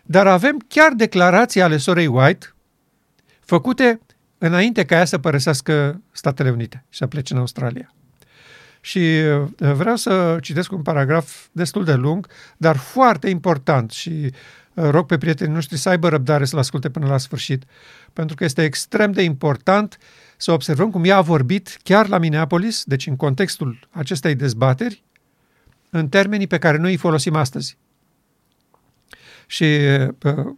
dar 0.02 0.26
avem 0.26 0.64
chiar 0.68 0.92
declarații 0.92 1.62
ale 1.62 1.76
sorei 1.76 2.06
White 2.06 2.54
făcute 3.40 4.00
înainte 4.38 4.84
ca 4.84 4.96
ea 4.96 5.04
să 5.04 5.18
părăsească 5.18 6.02
Statele 6.10 6.50
Unite 6.50 6.84
și 6.88 6.98
să 6.98 7.06
plece 7.06 7.32
în 7.32 7.38
Australia. 7.38 7.92
Și 8.80 8.98
uh, 8.98 9.72
vreau 9.72 9.96
să 9.96 10.38
citesc 10.40 10.72
un 10.72 10.82
paragraf 10.82 11.46
destul 11.52 11.84
de 11.84 11.94
lung, 11.94 12.26
dar 12.56 12.76
foarte 12.76 13.28
important 13.28 13.90
și 13.90 14.10
uh, 14.74 14.88
rog 14.90 15.06
pe 15.06 15.18
prietenii 15.18 15.54
noștri 15.54 15.76
să 15.76 15.88
aibă 15.88 16.08
răbdare 16.08 16.44
să-l 16.44 16.58
asculte 16.58 16.90
până 16.90 17.06
la 17.06 17.18
sfârșit, 17.18 17.64
pentru 18.12 18.36
că 18.36 18.44
este 18.44 18.62
extrem 18.62 19.12
de 19.12 19.22
important 19.22 19.98
să 20.36 20.52
observăm 20.52 20.90
cum 20.90 21.04
ea 21.04 21.16
a 21.16 21.20
vorbit 21.20 21.78
chiar 21.82 22.08
la 22.08 22.18
Minneapolis, 22.18 22.82
deci 22.84 23.06
în 23.06 23.16
contextul 23.16 23.88
acestei 23.90 24.34
dezbateri, 24.34 25.02
în 25.90 26.08
termenii 26.08 26.46
pe 26.46 26.58
care 26.58 26.76
noi 26.76 26.90
îi 26.90 26.96
folosim 26.96 27.34
astăzi. 27.34 27.76
Și 29.46 29.64
uh, 30.24 30.54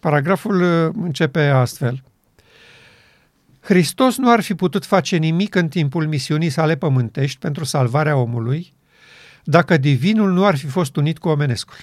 paragraful 0.00 0.62
începe 1.02 1.40
astfel. 1.40 2.02
Hristos 3.62 4.16
nu 4.16 4.30
ar 4.30 4.40
fi 4.40 4.54
putut 4.54 4.84
face 4.84 5.16
nimic 5.16 5.54
în 5.54 5.68
timpul 5.68 6.06
misiunii 6.06 6.50
sale 6.50 6.76
pământești 6.76 7.38
pentru 7.38 7.64
salvarea 7.64 8.16
omului 8.16 8.74
dacă 9.44 9.76
divinul 9.76 10.32
nu 10.32 10.44
ar 10.44 10.56
fi 10.56 10.66
fost 10.66 10.96
unit 10.96 11.18
cu 11.18 11.28
omenescul. 11.28 11.76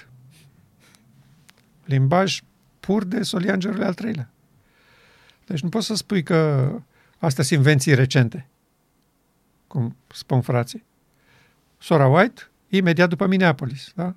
Limbaj 1.84 2.40
pur 2.80 3.04
de 3.04 3.22
Soliangerul 3.22 3.82
al 3.82 3.94
treilea. 3.94 4.30
Deci 5.46 5.60
nu 5.60 5.68
poți 5.68 5.86
să 5.86 5.94
spui 5.94 6.22
că 6.22 6.70
astea 7.18 7.44
sunt 7.44 7.58
invenții 7.58 7.94
recente, 7.94 8.48
cum 9.66 9.96
spun 10.06 10.40
frații. 10.40 10.84
Sora 11.78 12.06
White, 12.06 12.42
imediat 12.68 13.08
după 13.08 13.26
Minneapolis, 13.26 13.92
da? 13.94 14.14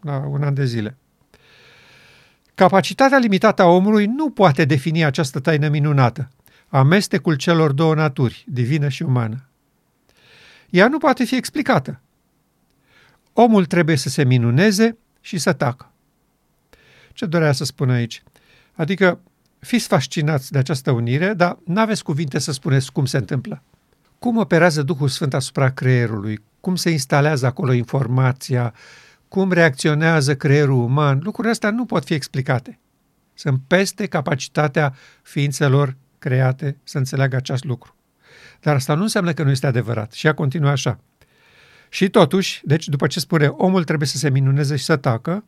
la 0.00 0.16
un 0.16 0.42
an 0.42 0.54
de 0.54 0.64
zile. 0.64 0.96
Capacitatea 2.54 3.18
limitată 3.18 3.62
a 3.62 3.66
omului 3.66 4.06
nu 4.06 4.30
poate 4.30 4.64
defini 4.64 5.04
această 5.04 5.40
taină 5.40 5.68
minunată, 5.68 6.30
amestecul 6.68 7.34
celor 7.34 7.72
două 7.72 7.94
naturi, 7.94 8.44
divină 8.48 8.88
și 8.88 9.02
umană. 9.02 9.48
Ea 10.70 10.88
nu 10.88 10.98
poate 10.98 11.24
fi 11.24 11.34
explicată. 11.36 12.00
Omul 13.32 13.64
trebuie 13.64 13.96
să 13.96 14.08
se 14.08 14.24
minuneze 14.24 14.98
și 15.20 15.38
să 15.38 15.52
tacă. 15.52 15.92
Ce 17.12 17.26
dorea 17.26 17.52
să 17.52 17.64
spun 17.64 17.90
aici? 17.90 18.22
Adică 18.74 19.20
fiți 19.58 19.86
fascinați 19.86 20.52
de 20.52 20.58
această 20.58 20.90
unire, 20.90 21.34
dar 21.34 21.58
nu 21.64 21.80
aveți 21.80 22.02
cuvinte 22.04 22.38
să 22.38 22.52
spuneți 22.52 22.92
cum 22.92 23.04
se 23.04 23.16
întâmplă. 23.16 23.62
Cum 24.18 24.36
operează 24.36 24.82
Duhul 24.82 25.08
Sfânt 25.08 25.34
asupra 25.34 25.70
creierului? 25.70 26.42
Cum 26.60 26.76
se 26.76 26.90
instalează 26.90 27.46
acolo 27.46 27.72
informația? 27.72 28.74
Cum 29.28 29.52
reacționează 29.52 30.36
creierul 30.36 30.82
uman? 30.82 31.20
Lucrurile 31.22 31.52
astea 31.52 31.70
nu 31.70 31.84
pot 31.84 32.04
fi 32.04 32.14
explicate. 32.14 32.78
Sunt 33.34 33.60
peste 33.66 34.06
capacitatea 34.06 34.94
ființelor 35.22 35.96
create 36.18 36.76
să 36.82 36.98
înțeleagă 36.98 37.36
acest 37.36 37.64
lucru. 37.64 37.96
Dar 38.60 38.74
asta 38.74 38.94
nu 38.94 39.02
înseamnă 39.02 39.32
că 39.32 39.42
nu 39.42 39.50
este 39.50 39.66
adevărat. 39.66 40.12
Și 40.12 40.26
ea 40.26 40.34
continuă 40.34 40.70
așa. 40.70 41.00
Și 41.88 42.08
totuși, 42.08 42.60
deci 42.64 42.88
după 42.88 43.06
ce 43.06 43.20
spune 43.20 43.46
omul 43.46 43.84
trebuie 43.84 44.08
să 44.08 44.16
se 44.16 44.30
minuneze 44.30 44.76
și 44.76 44.84
să 44.84 44.96
tacă, 44.96 45.44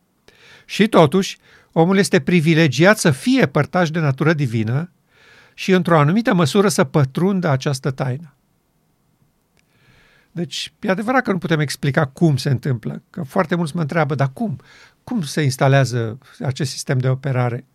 și 0.65 0.87
totuși 0.87 1.37
omul 1.71 1.97
este 1.97 2.19
privilegiat 2.19 2.97
să 2.97 3.11
fie 3.11 3.45
părtaș 3.45 3.89
de 3.89 3.99
natură 3.99 4.33
divină 4.33 4.91
și 5.53 5.71
într-o 5.71 5.99
anumită 5.99 6.33
măsură 6.33 6.67
să 6.67 6.83
pătrundă 6.83 7.47
această 7.47 7.91
taină. 7.91 8.33
Deci, 10.31 10.73
e 10.79 10.89
adevărat 10.89 11.23
că 11.23 11.31
nu 11.31 11.37
putem 11.37 11.59
explica 11.59 12.05
cum 12.05 12.37
se 12.37 12.49
întâmplă, 12.49 13.01
că 13.09 13.23
foarte 13.23 13.55
mulți 13.55 13.75
mă 13.75 13.81
întreabă, 13.81 14.15
dar 14.15 14.29
cum? 14.33 14.59
Cum 15.03 15.21
se 15.21 15.41
instalează 15.41 16.17
acest 16.39 16.71
sistem 16.71 16.97
de 16.97 17.09
operare? 17.09 17.65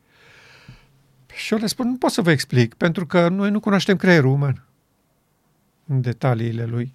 Și 1.36 1.52
eu 1.52 1.58
le 1.58 1.66
spun, 1.66 1.88
nu 1.88 1.96
pot 1.96 2.10
să 2.10 2.22
vă 2.22 2.30
explic, 2.30 2.74
pentru 2.74 3.06
că 3.06 3.28
noi 3.28 3.50
nu 3.50 3.60
cunoaștem 3.60 3.96
creierul 3.96 4.32
uman 4.32 4.64
în 5.86 6.00
detaliile 6.00 6.64
lui. 6.64 6.94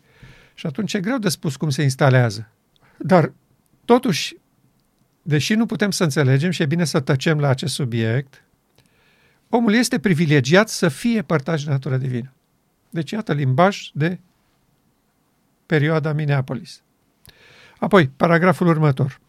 Și 0.53 0.65
atunci 0.65 0.93
e 0.93 0.99
greu 0.99 1.17
de 1.17 1.29
spus 1.29 1.55
cum 1.55 1.69
se 1.69 1.81
instalează. 1.81 2.49
Dar, 2.97 3.31
totuși, 3.85 4.35
deși 5.21 5.53
nu 5.53 5.65
putem 5.65 5.91
să 5.91 6.03
înțelegem 6.03 6.51
și 6.51 6.61
e 6.61 6.65
bine 6.65 6.85
să 6.85 6.99
tăcem 6.99 7.39
la 7.39 7.47
acest 7.47 7.73
subiect, 7.73 8.43
omul 9.49 9.73
este 9.73 9.99
privilegiat 9.99 10.69
să 10.69 10.87
fie 10.87 11.21
părtaș 11.21 11.63
de 11.63 11.69
natură 11.69 11.97
divină. 11.97 12.33
Deci, 12.89 13.11
iată 13.11 13.33
limbaj 13.33 13.89
de 13.93 14.19
perioada 15.65 16.13
Minneapolis. 16.13 16.81
Apoi, 17.79 18.07
paragraful 18.07 18.67
următor. 18.67 19.19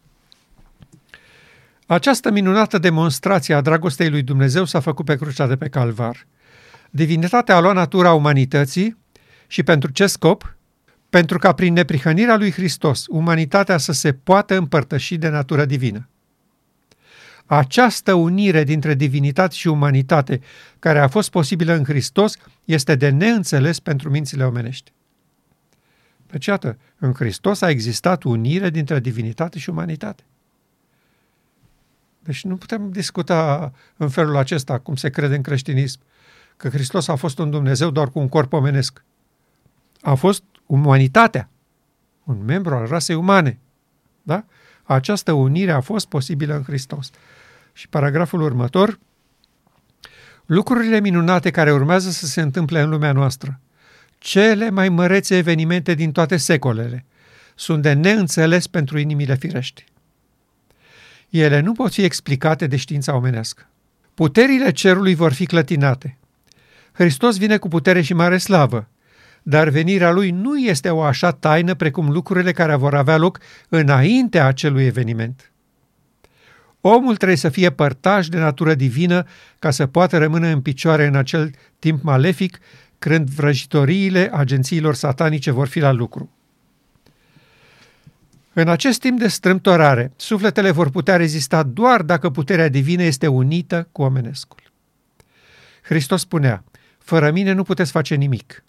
Această 1.91 2.31
minunată 2.31 2.77
demonstrație 2.77 3.53
a 3.53 3.61
dragostei 3.61 4.09
lui 4.09 4.21
Dumnezeu 4.21 4.65
s-a 4.65 4.79
făcut 4.79 5.05
pe 5.05 5.15
crucea 5.15 5.47
de 5.47 5.55
pe 5.55 5.69
Calvar. 5.69 6.27
Divinitatea 6.89 7.55
a 7.55 7.59
luat 7.59 7.75
natura 7.75 8.13
umanității 8.13 8.97
și 9.47 9.63
pentru 9.63 9.91
ce 9.91 10.07
scop? 10.07 10.55
Pentru 11.09 11.37
ca 11.37 11.53
prin 11.53 11.73
neprihănirea 11.73 12.37
lui 12.37 12.51
Hristos 12.51 13.05
umanitatea 13.09 13.77
să 13.77 13.91
se 13.91 14.13
poată 14.13 14.57
împărtăși 14.57 15.17
de 15.17 15.29
natură 15.29 15.65
divină. 15.65 16.09
Această 17.45 18.13
unire 18.13 18.63
dintre 18.63 18.93
divinitate 18.93 19.55
și 19.55 19.67
umanitate, 19.67 20.39
care 20.79 20.99
a 20.99 21.07
fost 21.07 21.29
posibilă 21.29 21.73
în 21.73 21.83
Hristos, 21.83 22.37
este 22.65 22.95
de 22.95 23.09
neînțeles 23.09 23.79
pentru 23.79 24.09
mințile 24.09 24.43
omenești. 24.43 24.91
Deci, 26.27 26.45
iată, 26.45 26.77
în 26.97 27.13
Hristos 27.13 27.61
a 27.61 27.69
existat 27.69 28.23
unire 28.23 28.69
dintre 28.69 28.99
divinitate 28.99 29.59
și 29.59 29.69
umanitate. 29.69 30.23
Deci 32.23 32.43
nu 32.43 32.57
putem 32.57 32.91
discuta 32.91 33.71
în 33.97 34.09
felul 34.09 34.35
acesta, 34.35 34.77
cum 34.77 34.95
se 34.95 35.09
crede 35.09 35.35
în 35.35 35.41
creștinism, 35.41 35.99
că 36.57 36.69
Hristos 36.69 37.07
a 37.07 37.15
fost 37.15 37.39
un 37.39 37.49
Dumnezeu 37.49 37.89
doar 37.89 38.09
cu 38.09 38.19
un 38.19 38.29
corp 38.29 38.53
omenesc. 38.53 39.03
A 40.01 40.13
fost 40.13 40.43
umanitatea, 40.65 41.49
un 42.23 42.43
membru 42.45 42.75
al 42.75 42.87
rasei 42.87 43.15
umane. 43.15 43.59
Da? 44.21 44.45
Această 44.83 45.31
unire 45.31 45.71
a 45.71 45.79
fost 45.79 46.07
posibilă 46.07 46.55
în 46.55 46.63
Hristos. 46.63 47.09
Și 47.73 47.87
paragraful 47.87 48.41
următor, 48.41 48.99
lucrurile 50.45 50.99
minunate 50.99 51.51
care 51.51 51.71
urmează 51.73 52.09
să 52.09 52.25
se 52.25 52.41
întâmple 52.41 52.81
în 52.81 52.89
lumea 52.89 53.11
noastră, 53.11 53.59
cele 54.17 54.69
mai 54.69 54.89
mărețe 54.89 55.37
evenimente 55.37 55.93
din 55.93 56.11
toate 56.11 56.37
secolele, 56.37 57.05
sunt 57.55 57.81
de 57.81 57.93
neînțeles 57.93 58.67
pentru 58.67 58.97
inimile 58.97 59.35
firești. 59.35 59.83
Ele 61.31 61.59
nu 61.59 61.71
pot 61.71 61.93
fi 61.93 62.03
explicate 62.03 62.67
de 62.67 62.75
știința 62.75 63.15
omenească. 63.15 63.69
Puterile 64.13 64.71
cerului 64.71 65.15
vor 65.15 65.33
fi 65.33 65.45
clătinate. 65.45 66.17
Hristos 66.91 67.37
vine 67.37 67.57
cu 67.57 67.67
putere 67.67 68.01
și 68.01 68.13
mare 68.13 68.37
slavă, 68.37 68.87
dar 69.43 69.69
venirea 69.69 70.11
lui 70.11 70.31
nu 70.31 70.57
este 70.57 70.89
o 70.89 71.01
așa 71.01 71.31
taină 71.31 71.73
precum 71.73 72.09
lucrurile 72.09 72.51
care 72.51 72.75
vor 72.75 72.95
avea 72.95 73.17
loc 73.17 73.39
înaintea 73.69 74.45
acelui 74.45 74.85
eveniment. 74.85 75.51
Omul 76.81 77.15
trebuie 77.15 77.37
să 77.37 77.49
fie 77.49 77.69
părtaș 77.69 78.27
de 78.27 78.37
natură 78.37 78.73
divină 78.73 79.25
ca 79.59 79.71
să 79.71 79.87
poată 79.87 80.17
rămâne 80.17 80.51
în 80.51 80.61
picioare 80.61 81.05
în 81.05 81.15
acel 81.15 81.51
timp 81.79 82.03
malefic 82.03 82.59
când 82.99 83.29
vrăjitoriile 83.29 84.29
agențiilor 84.33 84.95
satanice 84.95 85.51
vor 85.51 85.67
fi 85.67 85.79
la 85.79 85.91
lucru. 85.91 86.29
În 88.53 88.67
acest 88.67 88.99
timp 88.99 89.19
de 89.19 89.27
strâmtorare, 89.27 90.11
sufletele 90.15 90.71
vor 90.71 90.89
putea 90.89 91.15
rezista 91.15 91.63
doar 91.63 92.01
dacă 92.01 92.29
puterea 92.29 92.69
divină 92.69 93.03
este 93.03 93.27
unită 93.27 93.87
cu 93.91 94.01
omenescul. 94.01 94.59
Hristos 95.81 96.21
spunea, 96.21 96.63
fără 96.97 97.31
mine 97.31 97.51
nu 97.51 97.63
puteți 97.63 97.91
face 97.91 98.15
nimic. 98.15 98.63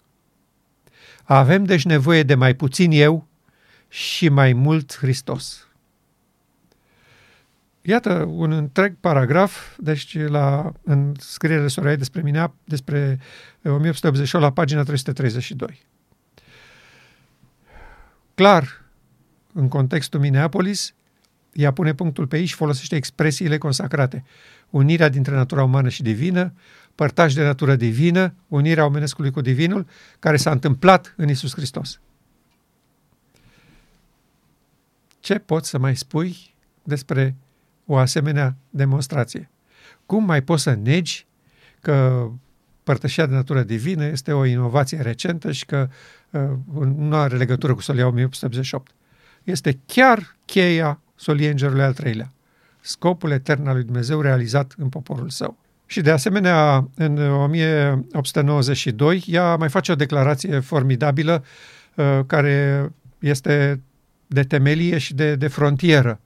Avem 1.23 1.63
deci 1.63 1.85
nevoie 1.85 2.23
de 2.23 2.35
mai 2.35 2.53
puțin 2.53 2.91
eu 2.91 3.27
și 3.87 4.29
mai 4.29 4.53
mult 4.53 4.97
Hristos. 4.97 5.67
Iată 7.81 8.13
un 8.29 8.51
întreg 8.51 8.95
paragraf, 8.99 9.77
deci 9.77 10.17
la, 10.27 10.71
în 10.83 11.13
scrierile 11.19 11.67
Soraya 11.67 11.95
despre 11.95 12.21
mine, 12.21 12.53
despre 12.63 13.19
1888 13.63 14.45
la 14.45 14.51
pagina 14.51 14.83
332. 14.83 15.81
Clar, 18.35 18.82
în 19.53 19.67
contextul 19.67 20.19
Minneapolis, 20.19 20.93
ea 21.53 21.73
pune 21.73 21.93
punctul 21.93 22.27
pe 22.27 22.37
ei 22.37 22.45
și 22.45 22.55
folosește 22.55 22.95
expresiile 22.95 23.57
consacrate. 23.57 24.23
Unirea 24.69 25.09
dintre 25.09 25.35
natura 25.35 25.63
umană 25.63 25.89
și 25.89 26.01
divină, 26.01 26.53
părtași 26.95 27.35
de 27.35 27.43
natură 27.43 27.75
divină, 27.75 28.33
unirea 28.47 28.85
omenescului 28.85 29.31
cu 29.31 29.41
divinul, 29.41 29.85
care 30.19 30.37
s-a 30.37 30.51
întâmplat 30.51 31.13
în 31.17 31.29
Isus 31.29 31.53
Hristos. 31.53 31.99
Ce 35.19 35.37
poți 35.37 35.69
să 35.69 35.77
mai 35.77 35.95
spui 35.95 36.55
despre 36.83 37.35
o 37.85 37.97
asemenea 37.97 38.55
demonstrație? 38.69 39.49
Cum 40.05 40.23
mai 40.23 40.41
poți 40.41 40.63
să 40.63 40.73
negi 40.73 41.27
că 41.81 42.27
părtășia 42.83 43.25
de 43.25 43.33
natură 43.33 43.63
divină 43.63 44.05
este 44.05 44.31
o 44.31 44.45
inovație 44.45 45.01
recentă 45.01 45.51
și 45.51 45.65
că 45.65 45.89
uh, 46.29 46.41
nu 46.95 47.15
are 47.15 47.37
legătură 47.37 47.73
cu 47.73 47.81
solia 47.81 48.07
1888? 48.07 48.91
Este 49.43 49.79
chiar 49.85 50.35
cheia 50.45 50.99
soliei 51.15 51.49
îngerului 51.49 51.83
al 51.83 51.93
treilea, 51.93 52.31
scopul 52.81 53.31
etern 53.31 53.67
al 53.67 53.75
lui 53.75 53.83
Dumnezeu 53.83 54.21
realizat 54.21 54.73
în 54.77 54.89
poporul 54.89 55.29
său. 55.29 55.57
Și 55.85 56.01
de 56.01 56.11
asemenea, 56.11 56.89
în 56.95 57.17
1892, 57.17 59.23
ea 59.27 59.55
mai 59.55 59.69
face 59.69 59.91
o 59.91 59.95
declarație 59.95 60.59
formidabilă 60.59 61.43
uh, 61.95 62.19
care 62.27 62.89
este 63.19 63.81
de 64.27 64.43
temelie 64.43 64.97
și 64.97 65.13
de, 65.13 65.35
de 65.35 65.47
frontieră 65.47 66.19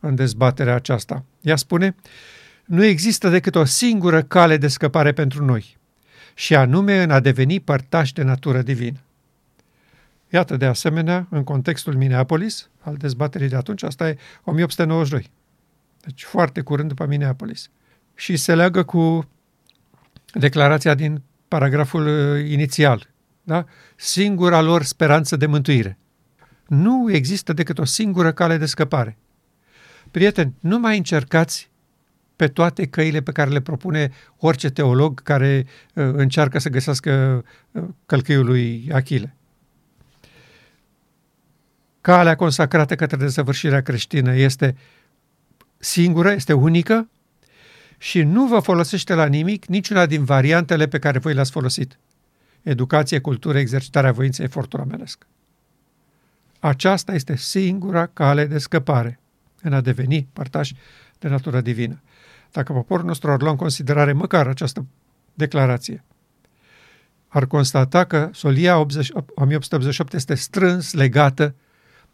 în 0.00 0.14
dezbaterea 0.14 0.74
aceasta. 0.74 1.24
Ea 1.40 1.56
spune, 1.56 1.94
nu 2.64 2.84
există 2.84 3.28
decât 3.28 3.54
o 3.54 3.64
singură 3.64 4.22
cale 4.22 4.56
de 4.56 4.68
scăpare 4.68 5.12
pentru 5.12 5.44
noi, 5.44 5.76
și 6.34 6.54
anume 6.54 7.02
în 7.02 7.10
a 7.10 7.20
deveni 7.20 7.60
părtași 7.60 8.12
de 8.12 8.22
natură 8.22 8.62
divină. 8.62 9.00
Iată, 10.30 10.56
de 10.56 10.66
asemenea, 10.66 11.26
în 11.30 11.44
contextul 11.44 11.96
Minneapolis, 11.96 12.70
al 12.80 12.96
dezbaterii 12.96 13.48
de 13.48 13.56
atunci, 13.56 13.82
asta 13.82 14.08
e 14.08 14.18
1892. 14.44 15.30
Deci 16.00 16.24
foarte 16.24 16.60
curând 16.60 16.88
după 16.88 17.06
Minneapolis. 17.06 17.70
Și 18.14 18.36
se 18.36 18.54
leagă 18.54 18.82
cu 18.82 19.28
declarația 20.32 20.94
din 20.94 21.22
paragraful 21.48 22.06
uh, 22.06 22.50
inițial. 22.50 23.08
Da? 23.42 23.64
Singura 23.96 24.60
lor 24.60 24.82
speranță 24.82 25.36
de 25.36 25.46
mântuire. 25.46 25.98
Nu 26.66 27.12
există 27.12 27.52
decât 27.52 27.78
o 27.78 27.84
singură 27.84 28.32
cale 28.32 28.56
de 28.56 28.66
scăpare. 28.66 29.18
Prieteni, 30.10 30.54
nu 30.60 30.78
mai 30.78 30.96
încercați 30.96 31.70
pe 32.36 32.48
toate 32.48 32.86
căile 32.86 33.20
pe 33.20 33.32
care 33.32 33.50
le 33.50 33.60
propune 33.60 34.10
orice 34.36 34.70
teolog 34.70 35.22
care 35.22 35.66
uh, 35.94 36.04
încearcă 36.12 36.58
să 36.58 36.68
găsească 36.68 37.44
uh, 37.70 37.84
călcâiul 38.06 38.44
lui 38.44 38.88
Achille. 38.92 39.36
Calea 42.06 42.34
consacrată 42.36 42.94
către 42.94 43.16
desăvârșirea 43.16 43.80
creștină 43.82 44.34
este 44.34 44.76
singură, 45.76 46.30
este 46.30 46.52
unică 46.52 47.08
și 47.98 48.22
nu 48.22 48.46
vă 48.46 48.58
folosește 48.58 49.14
la 49.14 49.26
nimic 49.26 49.64
niciuna 49.64 50.06
din 50.06 50.24
variantele 50.24 50.86
pe 50.86 50.98
care 50.98 51.18
voi 51.18 51.34
le-ați 51.34 51.50
folosit. 51.50 51.98
Educație, 52.62 53.18
cultură, 53.18 53.58
exercitarea 53.58 54.12
voinței, 54.12 54.44
efortul 54.44 54.80
omenesc. 54.80 55.26
Aceasta 56.60 57.14
este 57.14 57.36
singura 57.36 58.06
cale 58.06 58.46
de 58.46 58.58
scăpare 58.58 59.20
în 59.62 59.72
a 59.72 59.80
deveni 59.80 60.28
părtași 60.32 60.74
de 61.18 61.28
natură 61.28 61.60
divină. 61.60 62.02
Dacă 62.52 62.72
poporul 62.72 63.06
nostru 63.06 63.30
ar 63.30 63.40
lua 63.40 63.50
în 63.50 63.56
considerare 63.56 64.12
măcar 64.12 64.46
această 64.46 64.86
declarație, 65.34 66.04
ar 67.28 67.46
constata 67.46 68.04
că 68.04 68.30
solia 68.32 68.78
80, 68.78 69.10
1888 69.12 70.12
este 70.12 70.34
strâns 70.34 70.92
legată 70.92 71.54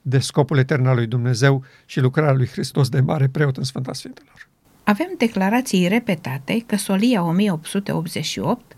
de 0.03 0.19
scopul 0.19 0.59
etern 0.59 0.87
al 0.87 0.95
lui 0.95 1.07
Dumnezeu 1.07 1.65
și 1.87 2.01
lucrarea 2.01 2.33
lui 2.33 2.49
Hristos 2.49 2.89
de 2.89 3.01
mare 3.01 3.29
preot 3.29 3.57
în 3.57 3.65
Sfânta 3.65 3.93
Sfintelor. 3.93 4.49
Avem 4.85 5.15
declarații 5.19 5.89
repetate 5.89 6.63
că 6.67 6.77
solia 6.77 7.23
1888 7.23 8.77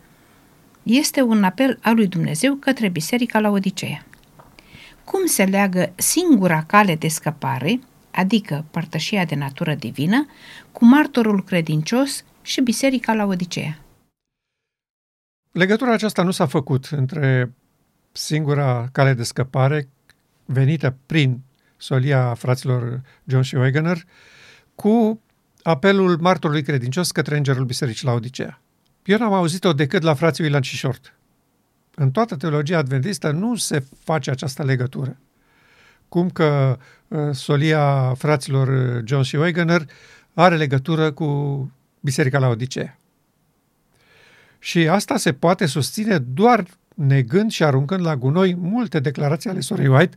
este 0.83 1.23
un 1.23 1.45
apel 1.45 1.79
al 1.83 1.95
lui 1.95 2.07
Dumnezeu 2.07 2.55
către 2.55 2.89
Biserica 2.89 3.41
la 3.41 3.51
Odiceea. 3.51 4.07
Cum 5.05 5.27
se 5.27 5.45
leagă 5.45 5.93
singura 5.95 6.63
cale 6.63 6.95
de 6.95 7.09
scăpare, 7.09 7.81
adică 8.11 8.65
părtășia 8.71 9.25
de 9.25 9.35
natură 9.35 9.75
divină, 9.75 10.27
cu 10.73 10.85
martorul 10.85 11.45
credincios 11.45 12.25
și 12.43 12.61
Biserica 12.61 13.15
la 13.15 13.25
Odiceea? 13.25 13.79
Legătura 15.53 15.93
aceasta 15.93 16.23
nu 16.23 16.31
s-a 16.31 16.47
făcut 16.47 16.85
între 16.85 17.53
singura 18.13 18.89
cale 18.93 19.13
de 19.13 19.23
scăpare 19.23 19.89
venită 20.45 20.97
prin 21.07 21.41
solia 21.77 22.35
fraților 22.35 23.01
John 23.25 23.43
și 23.43 23.55
Wegener 23.55 24.05
cu 24.75 25.21
apelul 25.63 26.19
martorului 26.21 26.63
credincios 26.63 27.11
către 27.11 27.37
îngerul 27.37 27.65
bisericii 27.65 28.07
la 28.07 28.13
Odiceea. 28.13 28.61
Eu 29.05 29.19
n-am 29.19 29.33
auzit-o 29.33 29.73
decât 29.73 30.03
la 30.03 30.15
frații 30.15 30.47
Ilan 30.47 30.61
și 30.61 30.77
Short. 30.77 31.15
În 31.95 32.11
toată 32.11 32.37
teologia 32.37 32.79
adventistă 32.79 33.31
nu 33.31 33.57
se 33.57 33.85
face 33.99 34.31
această 34.31 34.65
legătură. 34.65 35.17
Cum 36.09 36.31
că 36.31 36.79
uh, 37.09 37.31
solia 37.33 38.15
fraților 38.15 39.01
John 39.05 39.23
și 39.23 39.37
Wegener 39.37 39.87
are 40.35 40.57
legătură 40.57 41.13
cu 41.13 41.71
biserica 42.01 42.39
la 42.39 42.49
Odiceea. 42.49 42.99
Și 44.59 44.89
asta 44.89 45.17
se 45.17 45.33
poate 45.33 45.67
susține 45.67 46.19
doar 46.19 46.67
negând 46.95 47.51
și 47.51 47.65
aruncând 47.65 48.05
la 48.05 48.17
gunoi 48.17 48.55
multe 48.55 49.01
declarații 49.01 49.51
ale 49.51 49.61
sorei 49.61 49.87
White 49.87 50.17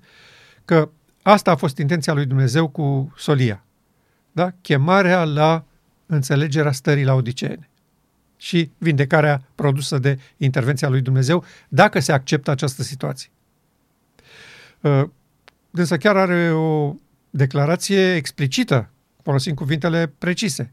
că 0.66 0.90
asta 1.22 1.52
a 1.52 1.56
fost 1.56 1.78
intenția 1.78 2.14
lui 2.14 2.26
Dumnezeu 2.26 2.68
cu 2.68 3.14
solia. 3.18 3.64
Da? 4.32 4.52
Chemarea 4.62 5.24
la 5.24 5.66
înțelegerea 6.06 6.72
stării 6.72 7.04
la 7.04 7.14
odiceene 7.14 7.70
și 8.38 8.72
vindecarea 8.78 9.42
produsă 9.56 9.98
de 9.98 10.20
intervenția 10.38 10.90
lui 10.90 11.02
Dumnezeu, 11.02 11.44
dacă 11.68 12.00
se 12.00 12.12
acceptă 12.12 12.52
această 12.52 12.84
situație. 12.84 13.30
Însă 15.72 15.98
chiar 15.98 16.18
are 16.18 16.52
o 16.52 16.96
declarație 17.30 18.16
explicită, 18.16 18.90
folosind 19.24 19.56
cuvintele 19.56 20.14
precise. 20.18 20.72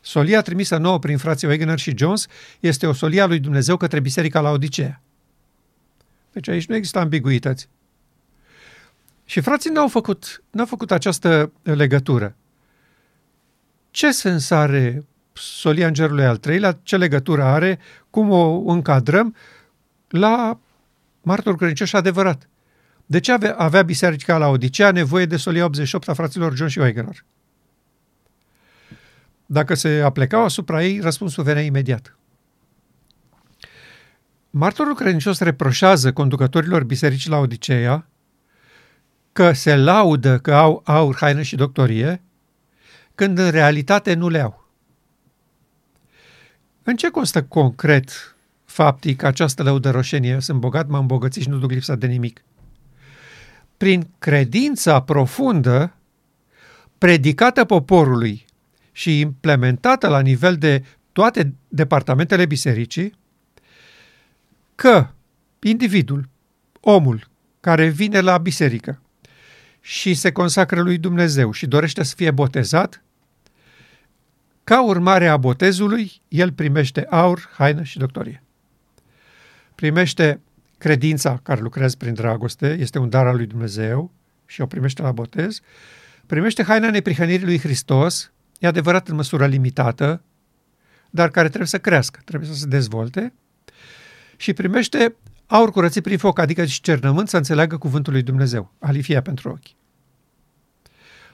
Solia 0.00 0.42
trimisă 0.42 0.76
nouă 0.76 0.98
prin 0.98 1.16
frații 1.18 1.46
Wegener 1.46 1.78
și 1.78 1.96
Jones 1.96 2.26
este 2.60 2.86
o 2.86 2.92
solia 2.92 3.26
lui 3.26 3.38
Dumnezeu 3.38 3.76
către 3.76 4.00
biserica 4.00 4.40
la 4.40 4.50
Odisea. 4.50 5.02
Deci 6.32 6.48
aici 6.48 6.66
nu 6.66 6.74
există 6.74 6.98
ambiguități. 6.98 7.68
Și 9.24 9.40
frații 9.40 9.70
n-au 9.70 9.88
făcut, 9.88 10.42
n-au 10.50 10.66
făcut 10.66 10.90
această 10.90 11.52
legătură. 11.62 12.34
Ce 13.90 14.10
sens 14.10 14.50
are 14.50 15.04
solia 15.32 15.86
îngerului 15.86 16.24
al 16.24 16.36
treilea? 16.36 16.78
Ce 16.82 16.96
legătură 16.96 17.42
are? 17.42 17.78
Cum 18.10 18.30
o 18.30 18.62
încadrăm 18.66 19.34
la 20.08 20.58
martor 21.22 21.56
credincioși 21.56 21.96
adevărat? 21.96 22.48
De 23.06 23.20
ce 23.20 23.32
avea, 23.32 23.54
avea 23.54 23.82
biserica 23.82 24.38
la 24.38 24.48
Odisea 24.48 24.90
nevoie 24.90 25.26
de 25.26 25.36
solia 25.36 25.64
88 25.64 26.08
a 26.08 26.12
fraților 26.12 26.54
John 26.56 26.70
și 26.70 26.78
Wegener? 26.78 27.24
Dacă 29.46 29.74
se 29.74 30.00
aplecau 30.04 30.44
asupra 30.44 30.84
ei, 30.84 31.00
răspunsul 31.00 31.44
venea 31.44 31.62
imediat. 31.62 32.16
Martorul 34.50 34.94
credincios 34.94 35.38
reproșează 35.38 36.12
conducătorilor 36.12 36.84
bisericii 36.84 37.30
la 37.30 37.36
Odiseea 37.36 38.08
că 39.32 39.52
se 39.52 39.76
laudă 39.76 40.38
că 40.38 40.54
au 40.54 40.82
aur, 40.84 41.16
haină 41.16 41.42
și 41.42 41.56
doctorie, 41.56 42.22
când 43.14 43.38
în 43.38 43.50
realitate 43.50 44.14
nu 44.14 44.28
le 44.28 44.40
au. 44.40 44.68
În 46.82 46.96
ce 46.96 47.10
constă 47.10 47.42
concret 47.42 48.36
faptic 48.64 49.22
această 49.22 49.62
lăudăroșenie? 49.62 50.40
Sunt 50.40 50.60
bogat, 50.60 50.88
m-am 50.88 51.00
îmbogățit 51.00 51.42
și 51.42 51.48
nu 51.48 51.58
duc 51.58 51.70
lipsa 51.70 51.94
de 51.94 52.06
nimic. 52.06 52.44
Prin 53.76 54.10
credința 54.18 55.02
profundă 55.02 55.94
predicată 56.98 57.64
poporului 57.64 58.44
și 58.92 59.20
implementată 59.20 60.08
la 60.08 60.20
nivel 60.20 60.56
de 60.56 60.84
toate 61.12 61.54
departamentele 61.68 62.46
bisericii, 62.46 63.18
că 64.80 65.08
individul, 65.58 66.28
omul 66.80 67.28
care 67.60 67.88
vine 67.88 68.20
la 68.20 68.38
biserică 68.38 69.00
și 69.80 70.14
se 70.14 70.32
consacră 70.32 70.80
lui 70.80 70.98
Dumnezeu 70.98 71.52
și 71.52 71.66
dorește 71.66 72.02
să 72.02 72.14
fie 72.14 72.30
botezat, 72.30 73.02
ca 74.64 74.84
urmare 74.84 75.28
a 75.28 75.36
botezului, 75.36 76.22
el 76.28 76.52
primește 76.52 77.06
aur, 77.10 77.50
haină 77.52 77.82
și 77.82 77.98
doctorie. 77.98 78.42
Primește 79.74 80.40
credința 80.78 81.40
care 81.42 81.60
lucrează 81.60 81.96
prin 81.96 82.14
dragoste, 82.14 82.76
este 82.78 82.98
un 82.98 83.08
dar 83.08 83.26
al 83.26 83.36
lui 83.36 83.46
Dumnezeu 83.46 84.12
și 84.46 84.60
o 84.60 84.66
primește 84.66 85.02
la 85.02 85.12
botez, 85.12 85.60
primește 86.26 86.62
haina 86.62 86.90
neprihănirii 86.90 87.46
lui 87.46 87.58
Hristos, 87.58 88.32
e 88.58 88.66
adevărat 88.66 89.08
în 89.08 89.14
măsură 89.14 89.46
limitată, 89.46 90.22
dar 91.10 91.30
care 91.30 91.46
trebuie 91.46 91.68
să 91.68 91.78
crească, 91.78 92.20
trebuie 92.24 92.48
să 92.48 92.54
se 92.54 92.66
dezvolte, 92.66 93.32
și 94.40 94.52
primește 94.52 95.14
aur 95.46 95.70
curățit 95.70 96.02
prin 96.02 96.18
foc, 96.18 96.38
adică 96.38 96.64
și 96.64 96.80
cernământ 96.80 97.28
să 97.28 97.36
înțeleagă 97.36 97.78
cuvântul 97.78 98.12
lui 98.12 98.22
Dumnezeu, 98.22 98.72
alifia 98.78 99.22
pentru 99.22 99.48
ochi. 99.48 99.76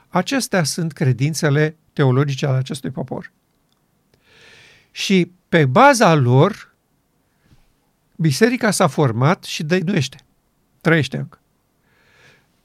Acestea 0.07 0.63
sunt 0.63 0.93
credințele 0.93 1.77
teologice 1.93 2.45
ale 2.45 2.57
acestui 2.57 2.89
popor. 2.89 3.31
Și 4.91 5.31
pe 5.49 5.65
baza 5.65 6.13
lor, 6.13 6.75
biserica 8.15 8.71
s-a 8.71 8.87
format 8.87 9.43
și 9.43 9.63
dăinuiește. 9.63 10.17
Trăiește 10.81 11.17
încă. 11.17 11.39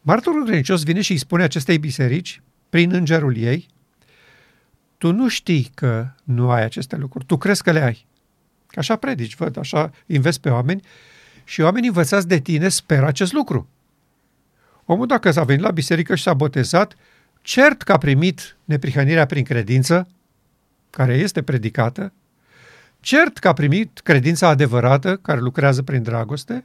Martorul 0.00 0.44
credincios 0.44 0.83
vine 0.83 1.00
și 1.00 1.12
îi 1.12 1.18
spune 1.18 1.42
acestei 1.42 1.78
biserici, 1.78 2.42
prin 2.68 2.92
îngerul 2.92 3.37
ei, 3.37 3.68
tu 4.98 5.12
nu 5.12 5.28
știi 5.28 5.70
că 5.74 6.09
nu 6.24 6.50
ai 6.50 6.62
aceste 6.62 6.96
lucruri, 6.96 7.24
tu 7.24 7.37
crezi 7.37 7.62
că 7.62 7.70
le 7.70 7.81
ai. 7.81 8.07
Așa 8.74 8.96
predici, 8.96 9.37
văd, 9.37 9.58
așa 9.58 9.90
investi 10.06 10.40
pe 10.40 10.48
oameni 10.48 10.82
și 11.44 11.61
oamenii 11.61 11.88
învățați 11.88 12.28
de 12.28 12.38
tine 12.38 12.68
speră 12.68 13.06
acest 13.06 13.32
lucru. 13.32 13.68
Omul 14.85 15.06
dacă 15.06 15.30
s-a 15.30 15.44
venit 15.44 15.62
la 15.62 15.70
biserică 15.70 16.14
și 16.14 16.22
s-a 16.22 16.35
botezat, 16.35 16.96
cert 17.42 17.82
că 17.82 17.92
a 17.92 17.98
primit 17.98 18.56
neprihănirea 18.64 19.26
prin 19.26 19.44
credință, 19.44 20.08
care 20.90 21.14
este 21.14 21.42
predicată, 21.42 22.12
cert 23.00 23.38
că 23.38 23.48
a 23.48 23.52
primit 23.52 24.00
credința 24.04 24.48
adevărată, 24.48 25.16
care 25.16 25.40
lucrează 25.40 25.82
prin 25.82 26.02
dragoste, 26.02 26.64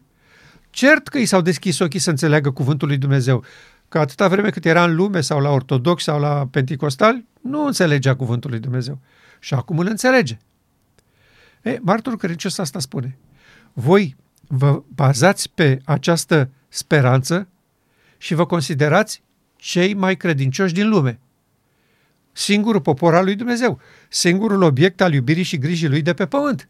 cert 0.70 1.08
că 1.08 1.18
i 1.18 1.26
s-au 1.26 1.42
deschis 1.42 1.80
ochii 1.80 2.00
să 2.00 2.10
înțeleagă 2.10 2.52
cuvântul 2.52 2.88
lui 2.88 2.98
Dumnezeu, 2.98 3.44
că 3.90 4.00
atâta 4.00 4.28
vreme 4.28 4.50
cât 4.50 4.66
era 4.66 4.84
în 4.84 4.96
lume 4.96 5.22
sau 5.22 5.40
la 5.40 5.50
ortodox 5.50 6.04
sau 6.04 6.20
la 6.20 6.48
penticostal, 6.52 7.24
nu 7.42 7.66
înțelegea 7.66 8.16
cuvântul 8.16 8.50
lui 8.50 8.60
Dumnezeu. 8.60 9.00
Și 9.40 9.54
acum 9.54 9.78
îl 9.78 9.88
înțelege. 9.88 10.38
E, 11.68 11.80
martorul 11.82 12.18
credincios 12.18 12.58
asta 12.58 12.80
spune. 12.80 13.18
Voi 13.74 14.16
vă 14.48 14.84
bazați 14.96 15.52
pe 15.54 15.82
această 15.86 16.50
speranță 16.68 17.48
și 18.18 18.34
vă 18.34 18.46
considerați 18.46 19.24
cei 19.56 19.94
mai 19.94 20.18
credincioși 20.18 20.74
din 20.74 20.90
lume. 20.90 21.20
Singurul 22.32 22.82
popor 22.82 23.16
al 23.16 23.24
lui 23.24 23.36
Dumnezeu, 23.36 23.80
singurul 24.10 24.62
obiect 24.62 25.02
al 25.02 25.14
iubirii 25.14 25.44
și 25.44 25.58
grijii 25.58 25.88
lui 25.88 26.02
de 26.02 26.14
pe 26.14 26.26
pământ. 26.26 26.70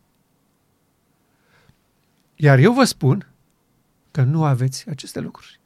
Iar 2.36 2.60
eu 2.60 2.74
vă 2.74 2.84
spun 2.84 3.32
că 4.12 4.22
nu 4.22 4.44
aveți 4.44 4.90
aceste 4.90 5.20
lucruri. 5.20 5.60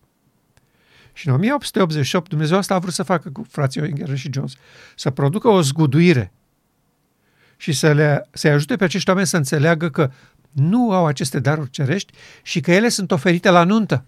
Și 1.13 1.27
în 1.27 1.33
1888 1.33 2.29
Dumnezeu 2.29 2.57
asta 2.57 2.75
a 2.75 2.79
vrut 2.79 2.93
să 2.93 3.03
facă 3.03 3.29
cu 3.29 3.45
frații 3.49 3.81
Oinger 3.81 4.17
și 4.17 4.29
Jones, 4.33 4.53
să 4.95 5.09
producă 5.09 5.47
o 5.47 5.61
zguduire 5.61 6.31
și 7.61 7.71
să 7.71 7.91
le, 7.91 8.27
să 8.31 8.47
ajute 8.47 8.75
pe 8.75 8.83
acești 8.83 9.09
oameni 9.09 9.27
să 9.27 9.37
înțeleagă 9.37 9.89
că 9.89 10.11
nu 10.51 10.93
au 10.93 11.05
aceste 11.05 11.39
daruri 11.39 11.69
cerești 11.69 12.13
și 12.41 12.59
că 12.59 12.71
ele 12.71 12.89
sunt 12.89 13.11
oferite 13.11 13.49
la 13.49 13.63
nuntă. 13.63 14.05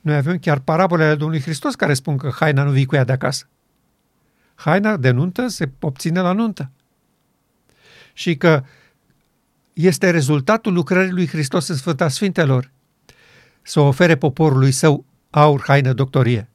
Noi 0.00 0.16
avem 0.16 0.38
chiar 0.38 0.58
parabolele 0.58 1.14
Domnului 1.14 1.42
Hristos 1.42 1.74
care 1.74 1.94
spun 1.94 2.16
că 2.16 2.30
haina 2.34 2.62
nu 2.62 2.70
vii 2.70 2.84
cu 2.84 2.94
ea 2.94 3.04
de 3.04 3.12
acasă. 3.12 3.48
Haina 4.54 4.96
de 4.96 5.10
nuntă 5.10 5.46
se 5.46 5.70
obține 5.80 6.20
la 6.20 6.32
nuntă. 6.32 6.70
Și 8.12 8.36
că 8.36 8.64
este 9.72 10.10
rezultatul 10.10 10.72
lucrării 10.72 11.12
lui 11.12 11.28
Hristos 11.28 11.68
în 11.68 11.76
Sfânta 11.76 12.08
Sfintelor 12.08 12.70
să 13.62 13.80
ofere 13.80 14.16
poporului 14.16 14.72
său 14.72 15.04
aur, 15.30 15.62
haină, 15.66 15.92
doctorie. 15.92 16.48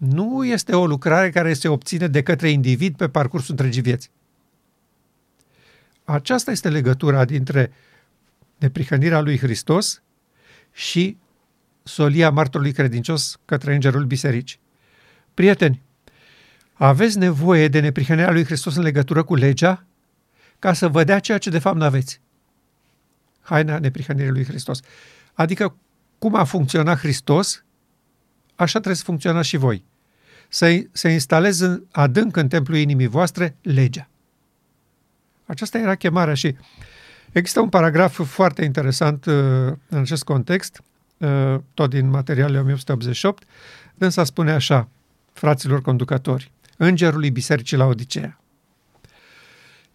Nu 0.00 0.44
este 0.44 0.74
o 0.74 0.86
lucrare 0.86 1.30
care 1.30 1.52
se 1.52 1.68
obține 1.68 2.06
de 2.06 2.22
către 2.22 2.48
individ 2.48 2.96
pe 2.96 3.08
parcursul 3.08 3.50
întregii 3.50 3.82
vieți. 3.82 4.10
Aceasta 6.04 6.50
este 6.50 6.68
legătura 6.68 7.24
dintre 7.24 7.72
neprihănirea 8.58 9.20
lui 9.20 9.38
Hristos 9.38 10.02
și 10.72 11.16
solia 11.82 12.30
martorului 12.30 12.72
credincios 12.72 13.38
către 13.44 13.74
îngerul 13.74 14.04
bisericii. 14.04 14.60
Prieteni, 15.34 15.82
aveți 16.72 17.18
nevoie 17.18 17.68
de 17.68 17.80
neprihănirea 17.80 18.32
lui 18.32 18.44
Hristos 18.44 18.76
în 18.76 18.82
legătură 18.82 19.22
cu 19.22 19.34
legea 19.34 19.86
ca 20.58 20.72
să 20.72 20.88
vă 20.88 21.04
dea 21.04 21.18
ceea 21.18 21.38
ce 21.38 21.50
de 21.50 21.58
fapt 21.58 21.76
nu 21.76 21.84
aveți. 21.84 22.20
Haina 23.40 23.78
neprihănirii 23.78 24.30
lui 24.30 24.44
Hristos. 24.44 24.80
Adică 25.34 25.76
cum 26.18 26.34
a 26.34 26.44
funcționat 26.44 26.98
Hristos, 26.98 27.64
așa 28.54 28.72
trebuie 28.72 28.94
să 28.94 29.04
funcționați 29.04 29.48
și 29.48 29.56
voi. 29.56 29.88
Să, 30.52 30.82
să 30.92 31.08
instaleze 31.08 31.82
adânc 31.90 32.36
în 32.36 32.48
templul 32.48 32.76
inimii 32.76 33.06
voastre 33.06 33.56
legea. 33.62 34.08
Aceasta 35.46 35.78
era 35.78 35.94
chemarea 35.94 36.34
și 36.34 36.56
există 37.32 37.60
un 37.60 37.68
paragraf 37.68 38.26
foarte 38.26 38.64
interesant 38.64 39.24
uh, 39.24 39.34
în 39.88 39.98
acest 39.98 40.24
context, 40.24 40.82
uh, 41.18 41.56
tot 41.74 41.90
din 41.90 42.08
materialele 42.08 42.58
1888, 42.58 43.42
însă 43.98 44.22
spune 44.22 44.52
așa, 44.52 44.88
fraților 45.32 45.82
conducători, 45.82 46.50
Îngerului 46.76 47.30
Bisericii 47.30 47.76
la 47.76 47.84
Odiseea. 47.84 48.40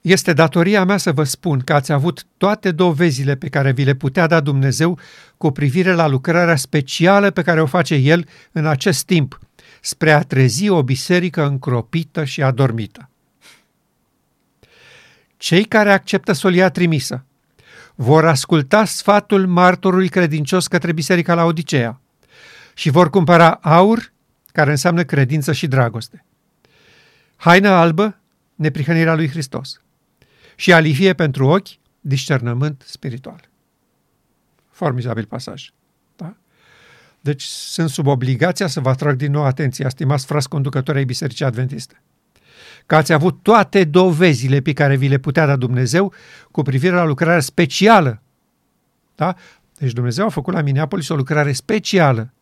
Este 0.01 0.33
datoria 0.33 0.83
mea 0.83 0.97
să 0.97 1.11
vă 1.11 1.23
spun 1.23 1.59
că 1.59 1.73
ați 1.73 1.91
avut 1.91 2.25
toate 2.37 2.71
dovezile 2.71 3.35
pe 3.35 3.49
care 3.49 3.71
vi 3.71 3.83
le 3.83 3.93
putea 3.93 4.27
da 4.27 4.39
Dumnezeu 4.39 4.99
cu 5.37 5.51
privire 5.51 5.93
la 5.93 6.07
lucrarea 6.07 6.55
specială 6.55 7.31
pe 7.31 7.41
care 7.41 7.61
o 7.61 7.65
face 7.65 7.95
El 7.95 8.27
în 8.51 8.65
acest 8.65 9.05
timp, 9.05 9.39
spre 9.85 10.11
a 10.11 10.21
trezi 10.21 10.69
o 10.69 10.83
biserică 10.83 11.45
încropită 11.45 12.23
și 12.23 12.41
adormită. 12.41 13.09
Cei 15.37 15.65
care 15.65 15.91
acceptă 15.91 16.31
solia 16.31 16.69
trimisă 16.69 17.25
vor 17.95 18.25
asculta 18.25 18.85
sfatul 18.85 19.47
martorului 19.47 20.09
credincios 20.09 20.67
către 20.67 20.91
biserica 20.91 21.33
la 21.33 21.43
Odiseea 21.43 22.01
și 22.73 22.89
vor 22.89 23.09
cumpăra 23.09 23.51
aur, 23.51 24.13
care 24.51 24.69
înseamnă 24.69 25.03
credință 25.03 25.53
și 25.53 25.67
dragoste. 25.67 26.25
Haină 27.35 27.69
albă, 27.69 28.19
neprihănirea 28.55 29.15
lui 29.15 29.29
Hristos 29.29 29.81
și 30.55 30.73
alifie 30.73 31.13
pentru 31.13 31.47
ochi, 31.47 31.67
discernământ 31.99 32.83
spiritual. 32.85 33.49
Formizabil 34.69 35.25
pasaj. 35.25 35.69
Da? 37.25 37.31
Deci 37.31 37.43
sunt 37.43 37.89
sub 37.89 38.07
obligația 38.07 38.67
să 38.67 38.79
vă 38.79 38.89
atrag 38.89 39.15
din 39.15 39.31
nou 39.31 39.43
atenția, 39.43 39.89
stimați 39.89 40.25
frați 40.25 40.49
conducători 40.49 40.97
ai 40.97 41.05
Bisericii 41.05 41.45
Adventiste, 41.45 42.01
că 42.85 42.95
ați 42.95 43.13
avut 43.13 43.39
toate 43.41 43.83
dovezile 43.83 44.59
pe 44.59 44.73
care 44.73 44.95
vi 44.95 45.07
le 45.07 45.17
putea 45.17 45.45
da 45.45 45.55
Dumnezeu 45.55 46.13
cu 46.51 46.61
privire 46.61 46.95
la 46.95 47.03
lucrarea 47.03 47.39
specială. 47.39 48.21
Da? 49.15 49.35
Deci 49.77 49.91
Dumnezeu 49.91 50.25
a 50.25 50.29
făcut 50.29 50.53
la 50.53 50.61
Minneapolis 50.61 51.09
o 51.09 51.15
lucrare 51.15 51.51
specială 51.51 52.33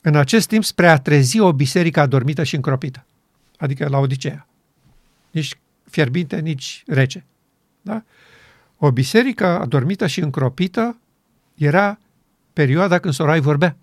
în 0.00 0.16
acest 0.16 0.48
timp 0.48 0.64
spre 0.64 0.88
a 0.88 0.96
trezi 0.96 1.38
o 1.40 1.52
biserică 1.52 2.00
adormită 2.00 2.44
și 2.44 2.54
încropită, 2.54 3.06
adică 3.56 3.88
la 3.88 3.98
Odiseea. 3.98 4.46
Nici 5.30 5.58
fierbinte, 5.90 6.40
nici 6.40 6.82
rece. 6.86 7.24
Da? 7.82 8.02
O 8.76 8.90
biserică 8.90 9.46
adormită 9.46 10.06
și 10.06 10.20
încropită 10.20 10.98
era 11.54 11.98
perioada 12.52 12.98
când 12.98 13.14
Sorai 13.14 13.40
vorbea. 13.40 13.76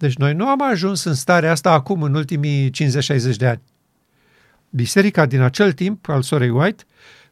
Deci 0.00 0.16
noi 0.16 0.34
nu 0.34 0.48
am 0.48 0.62
ajuns 0.62 1.04
în 1.04 1.14
starea 1.14 1.50
asta 1.50 1.72
acum, 1.72 2.02
în 2.02 2.14
ultimii 2.14 2.70
50-60 2.70 3.36
de 3.36 3.46
ani. 3.46 3.60
Biserica 4.70 5.26
din 5.26 5.40
acel 5.40 5.72
timp, 5.72 6.08
al 6.08 6.22
sorei 6.22 6.48
White, 6.48 6.84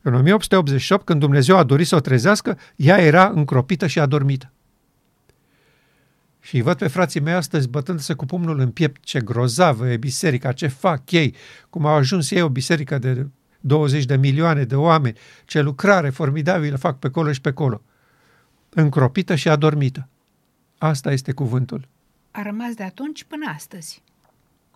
în 0.02 0.14
1888, 0.14 1.04
când 1.04 1.20
Dumnezeu 1.20 1.56
a 1.56 1.62
dorit 1.62 1.86
să 1.86 1.96
o 1.96 2.00
trezească, 2.00 2.58
ea 2.76 2.98
era 2.98 3.32
încropită 3.34 3.86
și 3.86 3.98
adormită. 3.98 4.52
Și 6.40 6.54
îi 6.54 6.62
văd 6.62 6.76
pe 6.76 6.88
frații 6.88 7.20
mei 7.20 7.32
astăzi 7.32 7.68
bătându-se 7.68 8.14
cu 8.14 8.26
pumnul 8.26 8.58
în 8.58 8.70
piept, 8.70 9.04
ce 9.04 9.20
grozavă 9.20 9.88
e 9.88 9.96
biserica, 9.96 10.52
ce 10.52 10.66
fac 10.66 11.10
ei, 11.10 11.34
cum 11.70 11.86
au 11.86 11.94
ajuns 11.94 12.30
ei 12.30 12.42
o 12.42 12.48
biserică 12.48 12.98
de 12.98 13.26
20 13.60 14.04
de 14.04 14.16
milioane 14.16 14.64
de 14.64 14.76
oameni, 14.76 15.18
ce 15.44 15.60
lucrare 15.60 16.10
formidabilă 16.10 16.76
fac 16.76 16.98
pe 16.98 17.10
colo 17.10 17.32
și 17.32 17.40
pe 17.40 17.52
colo. 17.52 17.82
Încropită 18.68 19.34
și 19.34 19.48
adormită. 19.48 20.08
Asta 20.78 21.12
este 21.12 21.32
cuvântul. 21.32 21.88
A 22.38 22.42
rămas 22.42 22.74
de 22.74 22.82
atunci 22.82 23.24
până 23.24 23.52
astăzi. 23.54 24.02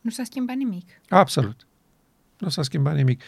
Nu 0.01 0.11
s-a 0.11 0.25
schimbat 0.25 0.57
nimic. 0.57 0.89
Absolut. 1.09 1.67
Nu 2.39 2.49
s-a 2.49 2.63
schimbat 2.63 2.95
nimic. 2.95 3.23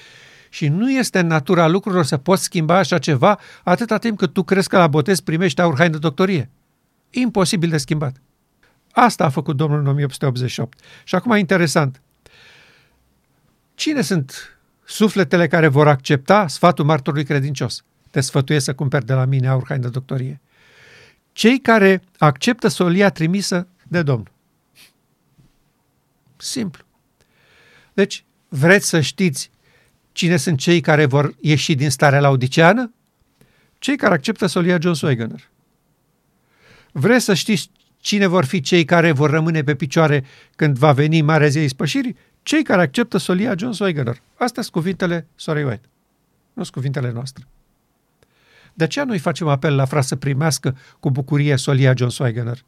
Și 0.49 0.69
nu 0.69 0.91
este 0.91 1.19
în 1.19 1.27
natura 1.27 1.67
lucrurilor 1.67 2.05
să 2.05 2.17
poți 2.17 2.43
schimba 2.43 2.79
așa 2.79 2.99
ceva 2.99 3.39
atâta 3.65 3.99
timp 3.99 4.19
cât 4.19 4.33
tu 4.33 4.43
crezi 4.43 4.69
că 4.69 4.77
la 4.77 4.87
botez 4.87 5.21
primești 5.21 5.61
aur 5.61 5.77
haină 5.77 5.99
doctorie. 5.99 6.51
Imposibil 7.11 7.69
de 7.69 7.77
schimbat. 7.77 8.17
Asta 8.93 9.25
a 9.25 9.29
făcut 9.29 9.57
Domnul 9.57 9.79
în 9.79 9.87
1888. 9.87 10.79
Și 11.05 11.15
acum 11.15 11.37
interesant. 11.37 12.03
Cine 13.75 14.01
sunt 14.01 14.59
sufletele 14.85 15.47
care 15.47 15.69
vor 15.69 15.89
accepta 15.89 16.47
sfatul 16.49 16.85
martorului 16.85 17.25
credincios? 17.25 17.85
Te 18.11 18.21
sfătuiesc 18.21 18.65
să 18.65 18.75
cumperi 18.75 19.07
de 19.07 19.13
la 19.13 19.25
mine 19.25 19.49
aur 19.49 19.65
haine 19.67 19.83
de 19.83 19.89
doctorie. 19.89 20.41
Cei 21.33 21.61
care 21.61 22.03
acceptă 22.19 22.69
solia 22.69 23.11
trimisă 23.11 23.69
de 23.95 24.03
Domnul. 24.03 24.31
Simplu. 26.37 26.85
Deci, 27.93 28.25
vreți 28.49 28.89
să 28.89 29.01
știți 29.01 29.51
cine 30.13 30.37
sunt 30.37 30.59
cei 30.59 30.81
care 30.81 31.05
vor 31.07 31.35
ieși 31.41 31.75
din 31.75 31.91
starea 31.91 32.21
laudiceană? 32.21 32.93
Cei 33.79 33.97
care 33.97 34.15
acceptă 34.15 34.47
solia 34.47 34.79
John 34.81 34.95
Swiggener. 34.95 35.51
Vreți 36.93 37.25
să 37.25 37.35
știți 37.35 37.71
cine 37.97 38.27
vor 38.27 38.45
fi 38.45 38.61
cei 38.61 38.85
care 38.85 39.13
vor 39.13 39.31
rămâne 39.31 39.63
pe 39.63 39.75
picioare 39.75 40.25
când 40.57 40.79
va 40.79 40.93
veni 40.93 41.23
Marea 41.23 41.49
Zi 41.49 41.59
Ispășirii? 41.59 42.17
Cei 42.43 42.63
care 42.63 42.83
acceptă 42.83 43.19
solia 43.19 43.55
John 43.57 43.73
Swiggener. 43.73 44.23
Astea 44.35 44.63
sunt 44.63 44.75
cuvintele 44.75 45.27
Sorei 45.35 45.65
White. 45.65 45.89
Nu 46.53 46.63
sunt 46.63 46.75
cuvintele 46.75 47.11
noastre. 47.13 47.47
De 48.75 48.85
aceea 48.85 49.05
noi 49.05 49.19
facem 49.19 49.49
apel 49.49 49.75
la 49.75 49.85
fra 49.85 50.01
să 50.01 50.17
primească 50.17 50.77
cu 51.01 51.11
bucurie 51.11 51.57
solia 51.57 51.95
John 51.97 52.11
Swiggener. 52.11 52.65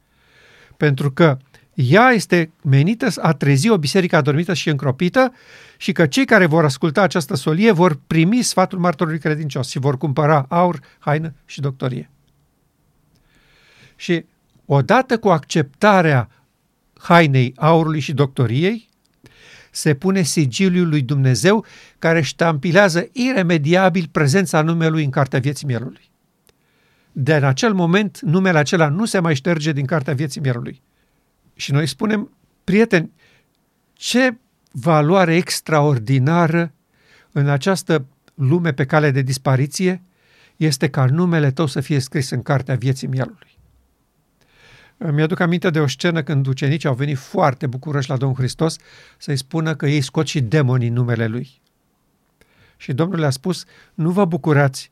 Pentru 0.77 1.11
că 1.12 1.37
ea 1.75 2.11
este 2.11 2.51
menită 2.62 3.09
a 3.21 3.33
trezi 3.33 3.69
o 3.69 3.79
biserică 3.79 4.17
adormită 4.17 4.55
și 4.55 4.69
încropită 4.69 5.33
și 5.77 5.93
că 5.93 6.07
cei 6.07 6.25
care 6.25 6.47
vor 6.47 6.65
asculta 6.65 7.03
această 7.03 7.35
solie 7.35 7.73
vor 7.73 8.01
primi 8.07 8.43
sfatul 8.43 8.79
martorului 8.79 9.19
credincios 9.19 9.69
și 9.69 9.79
vor 9.79 9.99
cumpăra 9.99 10.47
aur, 10.49 10.81
haină 10.99 11.35
și 11.45 11.61
doctorie. 11.61 12.11
Și 13.97 14.25
odată 14.65 15.19
cu 15.19 15.29
acceptarea 15.29 16.29
hainei, 16.99 17.53
aurului 17.57 18.01
și 18.01 18.12
doctoriei, 18.12 18.89
se 19.71 19.95
pune 19.95 20.23
sigiliul 20.23 20.89
lui 20.89 21.03
Dumnezeu 21.03 21.65
care 21.99 22.21
ștampilează 22.21 23.09
iremediabil 23.12 24.09
prezența 24.12 24.62
numelui 24.62 25.05
în 25.05 25.11
Cartea 25.11 25.39
Vieții 25.39 25.67
Mielului. 25.67 26.11
De 27.19 27.35
în 27.35 27.45
acel 27.45 27.75
moment, 27.75 28.21
numele 28.21 28.59
acela 28.59 28.89
nu 28.89 29.05
se 29.05 29.19
mai 29.19 29.35
șterge 29.35 29.73
din 29.73 29.87
Cartea 29.87 30.15
Vieții 30.15 30.41
Mielului. 30.41 30.83
Și 31.55 31.73
noi 31.73 31.87
spunem, 31.87 32.31
prieteni, 32.65 33.13
ce 33.93 34.37
valoare 34.71 35.35
extraordinară 35.35 36.73
în 37.33 37.49
această 37.49 38.07
lume 38.35 38.73
pe 38.73 38.85
cale 38.87 39.11
de 39.11 39.23
dispariție 39.23 40.03
este 40.57 40.91
ca 40.91 41.05
numele 41.05 41.51
tău 41.51 41.67
să 41.67 41.81
fie 41.81 41.99
scris 41.99 42.31
în 42.31 42.43
Cartea 42.43 42.75
Vieții 42.75 43.09
Mielului. 43.09 43.59
Mi-aduc 44.97 45.41
aminte 45.41 45.71
de 45.71 45.81
o 45.81 45.87
scenă 45.87 46.23
când 46.23 46.47
ucenicii 46.47 46.89
au 46.89 46.95
venit 46.95 47.19
foarte 47.19 47.67
bucuroși 47.67 48.09
la 48.09 48.17
Domnul 48.17 48.39
Hristos 48.39 48.77
să-i 49.19 49.37
spună 49.37 49.75
că 49.75 49.87
ei 49.87 50.01
scot 50.01 50.27
și 50.27 50.41
demonii 50.41 50.89
în 50.89 50.95
numele 50.95 51.27
Lui. 51.27 51.61
Și 52.77 52.93
Domnul 52.93 53.19
le-a 53.19 53.31
spus, 53.31 53.65
nu 53.95 54.11
vă 54.11 54.25
bucurați 54.25 54.91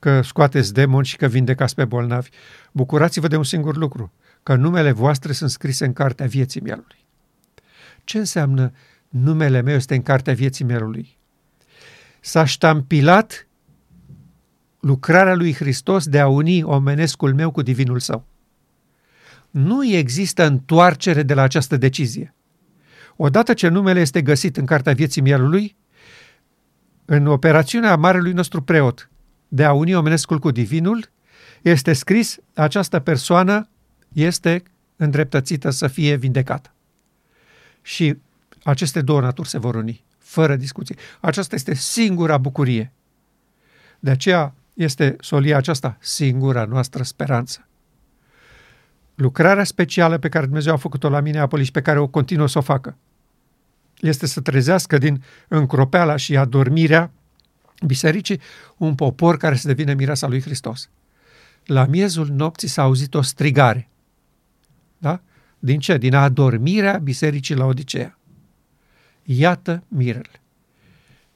că 0.00 0.22
scoateți 0.22 0.72
demoni 0.72 1.06
și 1.06 1.16
că 1.16 1.26
vindecați 1.26 1.74
pe 1.74 1.84
bolnavi. 1.84 2.28
Bucurați-vă 2.72 3.28
de 3.28 3.36
un 3.36 3.44
singur 3.44 3.76
lucru, 3.76 4.12
că 4.42 4.54
numele 4.54 4.92
voastre 4.92 5.32
sunt 5.32 5.50
scrise 5.50 5.84
în 5.84 5.92
cartea 5.92 6.26
vieții 6.26 6.60
mielului. 6.60 7.06
Ce 8.04 8.18
înseamnă 8.18 8.72
numele 9.08 9.60
meu 9.60 9.74
este 9.74 9.94
în 9.94 10.02
cartea 10.02 10.34
vieții 10.34 10.64
mielului? 10.64 11.18
S-a 12.20 12.44
ștampilat 12.44 13.46
lucrarea 14.80 15.34
lui 15.34 15.54
Hristos 15.54 16.06
de 16.06 16.20
a 16.20 16.26
uni 16.26 16.62
omenescul 16.62 17.34
meu 17.34 17.50
cu 17.50 17.62
divinul 17.62 17.98
său. 17.98 18.26
Nu 19.50 19.84
există 19.84 20.46
întoarcere 20.46 21.22
de 21.22 21.34
la 21.34 21.42
această 21.42 21.76
decizie. 21.76 22.34
Odată 23.16 23.54
ce 23.54 23.68
numele 23.68 24.00
este 24.00 24.22
găsit 24.22 24.56
în 24.56 24.66
cartea 24.66 24.92
vieții 24.92 25.22
mielului, 25.22 25.76
în 27.04 27.26
operațiunea 27.26 27.96
marelui 27.96 28.32
nostru 28.32 28.62
preot 28.62 29.10
de 29.52 29.64
a 29.64 29.72
uni 29.72 29.94
omenescul 29.94 30.38
cu 30.38 30.50
divinul, 30.50 31.10
este 31.62 31.92
scris 31.92 32.38
această 32.54 32.98
persoană 32.98 33.68
este 34.12 34.62
îndreptățită 34.96 35.70
să 35.70 35.86
fie 35.86 36.14
vindecată. 36.14 36.72
Și 37.82 38.16
aceste 38.62 39.00
două 39.00 39.20
naturi 39.20 39.48
se 39.48 39.58
vor 39.58 39.74
uni, 39.74 40.04
fără 40.18 40.56
discuție. 40.56 40.96
Aceasta 41.20 41.54
este 41.54 41.74
singura 41.74 42.38
bucurie. 42.38 42.92
De 43.98 44.10
aceea 44.10 44.54
este 44.74 45.16
solia 45.20 45.56
aceasta 45.56 45.96
singura 46.00 46.64
noastră 46.64 47.02
speranță. 47.02 47.68
Lucrarea 49.14 49.64
specială 49.64 50.18
pe 50.18 50.28
care 50.28 50.44
Dumnezeu 50.44 50.72
a 50.72 50.76
făcut-o 50.76 51.08
la 51.08 51.20
Minneapolis 51.20 51.66
și 51.66 51.72
pe 51.72 51.82
care 51.82 51.98
o 51.98 52.06
continuă 52.06 52.48
să 52.48 52.58
o 52.58 52.60
facă 52.60 52.96
este 54.00 54.26
să 54.26 54.40
trezească 54.40 54.98
din 54.98 55.22
încropeala 55.48 56.16
și 56.16 56.36
adormirea 56.36 57.10
bisericii 57.86 58.40
un 58.76 58.94
popor 58.94 59.36
care 59.36 59.54
să 59.54 59.66
devină 59.66 59.94
mireasa 59.94 60.26
lui 60.26 60.40
Hristos. 60.40 60.90
La 61.64 61.86
miezul 61.86 62.26
nopții 62.26 62.68
s-a 62.68 62.82
auzit 62.82 63.14
o 63.14 63.22
strigare. 63.22 63.88
Da? 64.98 65.20
Din 65.58 65.78
ce? 65.78 65.98
Din 65.98 66.14
adormirea 66.14 66.98
bisericii 66.98 67.54
la 67.54 67.64
Odiseea. 67.64 68.18
Iată 69.22 69.82
mirele. 69.88 70.40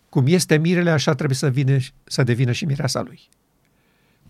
Cum 0.08 0.26
este 0.26 0.56
mirele, 0.56 0.90
așa 0.90 1.14
trebuie 1.14 1.36
să, 1.36 1.48
vină, 1.48 1.76
să 2.04 2.22
devină 2.22 2.52
și 2.52 2.64
mireasa 2.64 3.02
lui. 3.02 3.20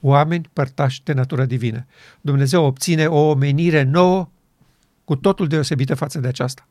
Oameni 0.00 0.50
părtași 0.53 1.03
de 1.03 1.12
natură 1.12 1.44
divină. 1.44 1.87
Dumnezeu 2.20 2.64
obține 2.64 3.07
o 3.07 3.18
omenire 3.18 3.83
nouă 3.83 4.29
cu 5.05 5.16
totul 5.16 5.46
deosebită 5.46 5.94
față 5.94 6.20
de 6.20 6.29
aceasta. 6.29 6.68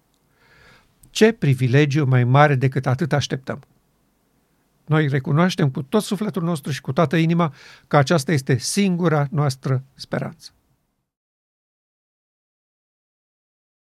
Ce 1.09 1.31
privilegiu 1.31 2.05
mai 2.05 2.23
mare 2.23 2.55
decât 2.55 2.85
atât 2.85 3.13
așteptăm! 3.13 3.63
Noi 4.85 5.07
recunoaștem 5.07 5.69
cu 5.69 5.81
tot 5.81 6.03
sufletul 6.03 6.43
nostru 6.43 6.71
și 6.71 6.81
cu 6.81 6.93
toată 6.93 7.15
inima 7.15 7.53
că 7.87 7.97
aceasta 7.97 8.31
este 8.31 8.57
singura 8.57 9.27
noastră 9.31 9.83
speranță. 9.93 10.51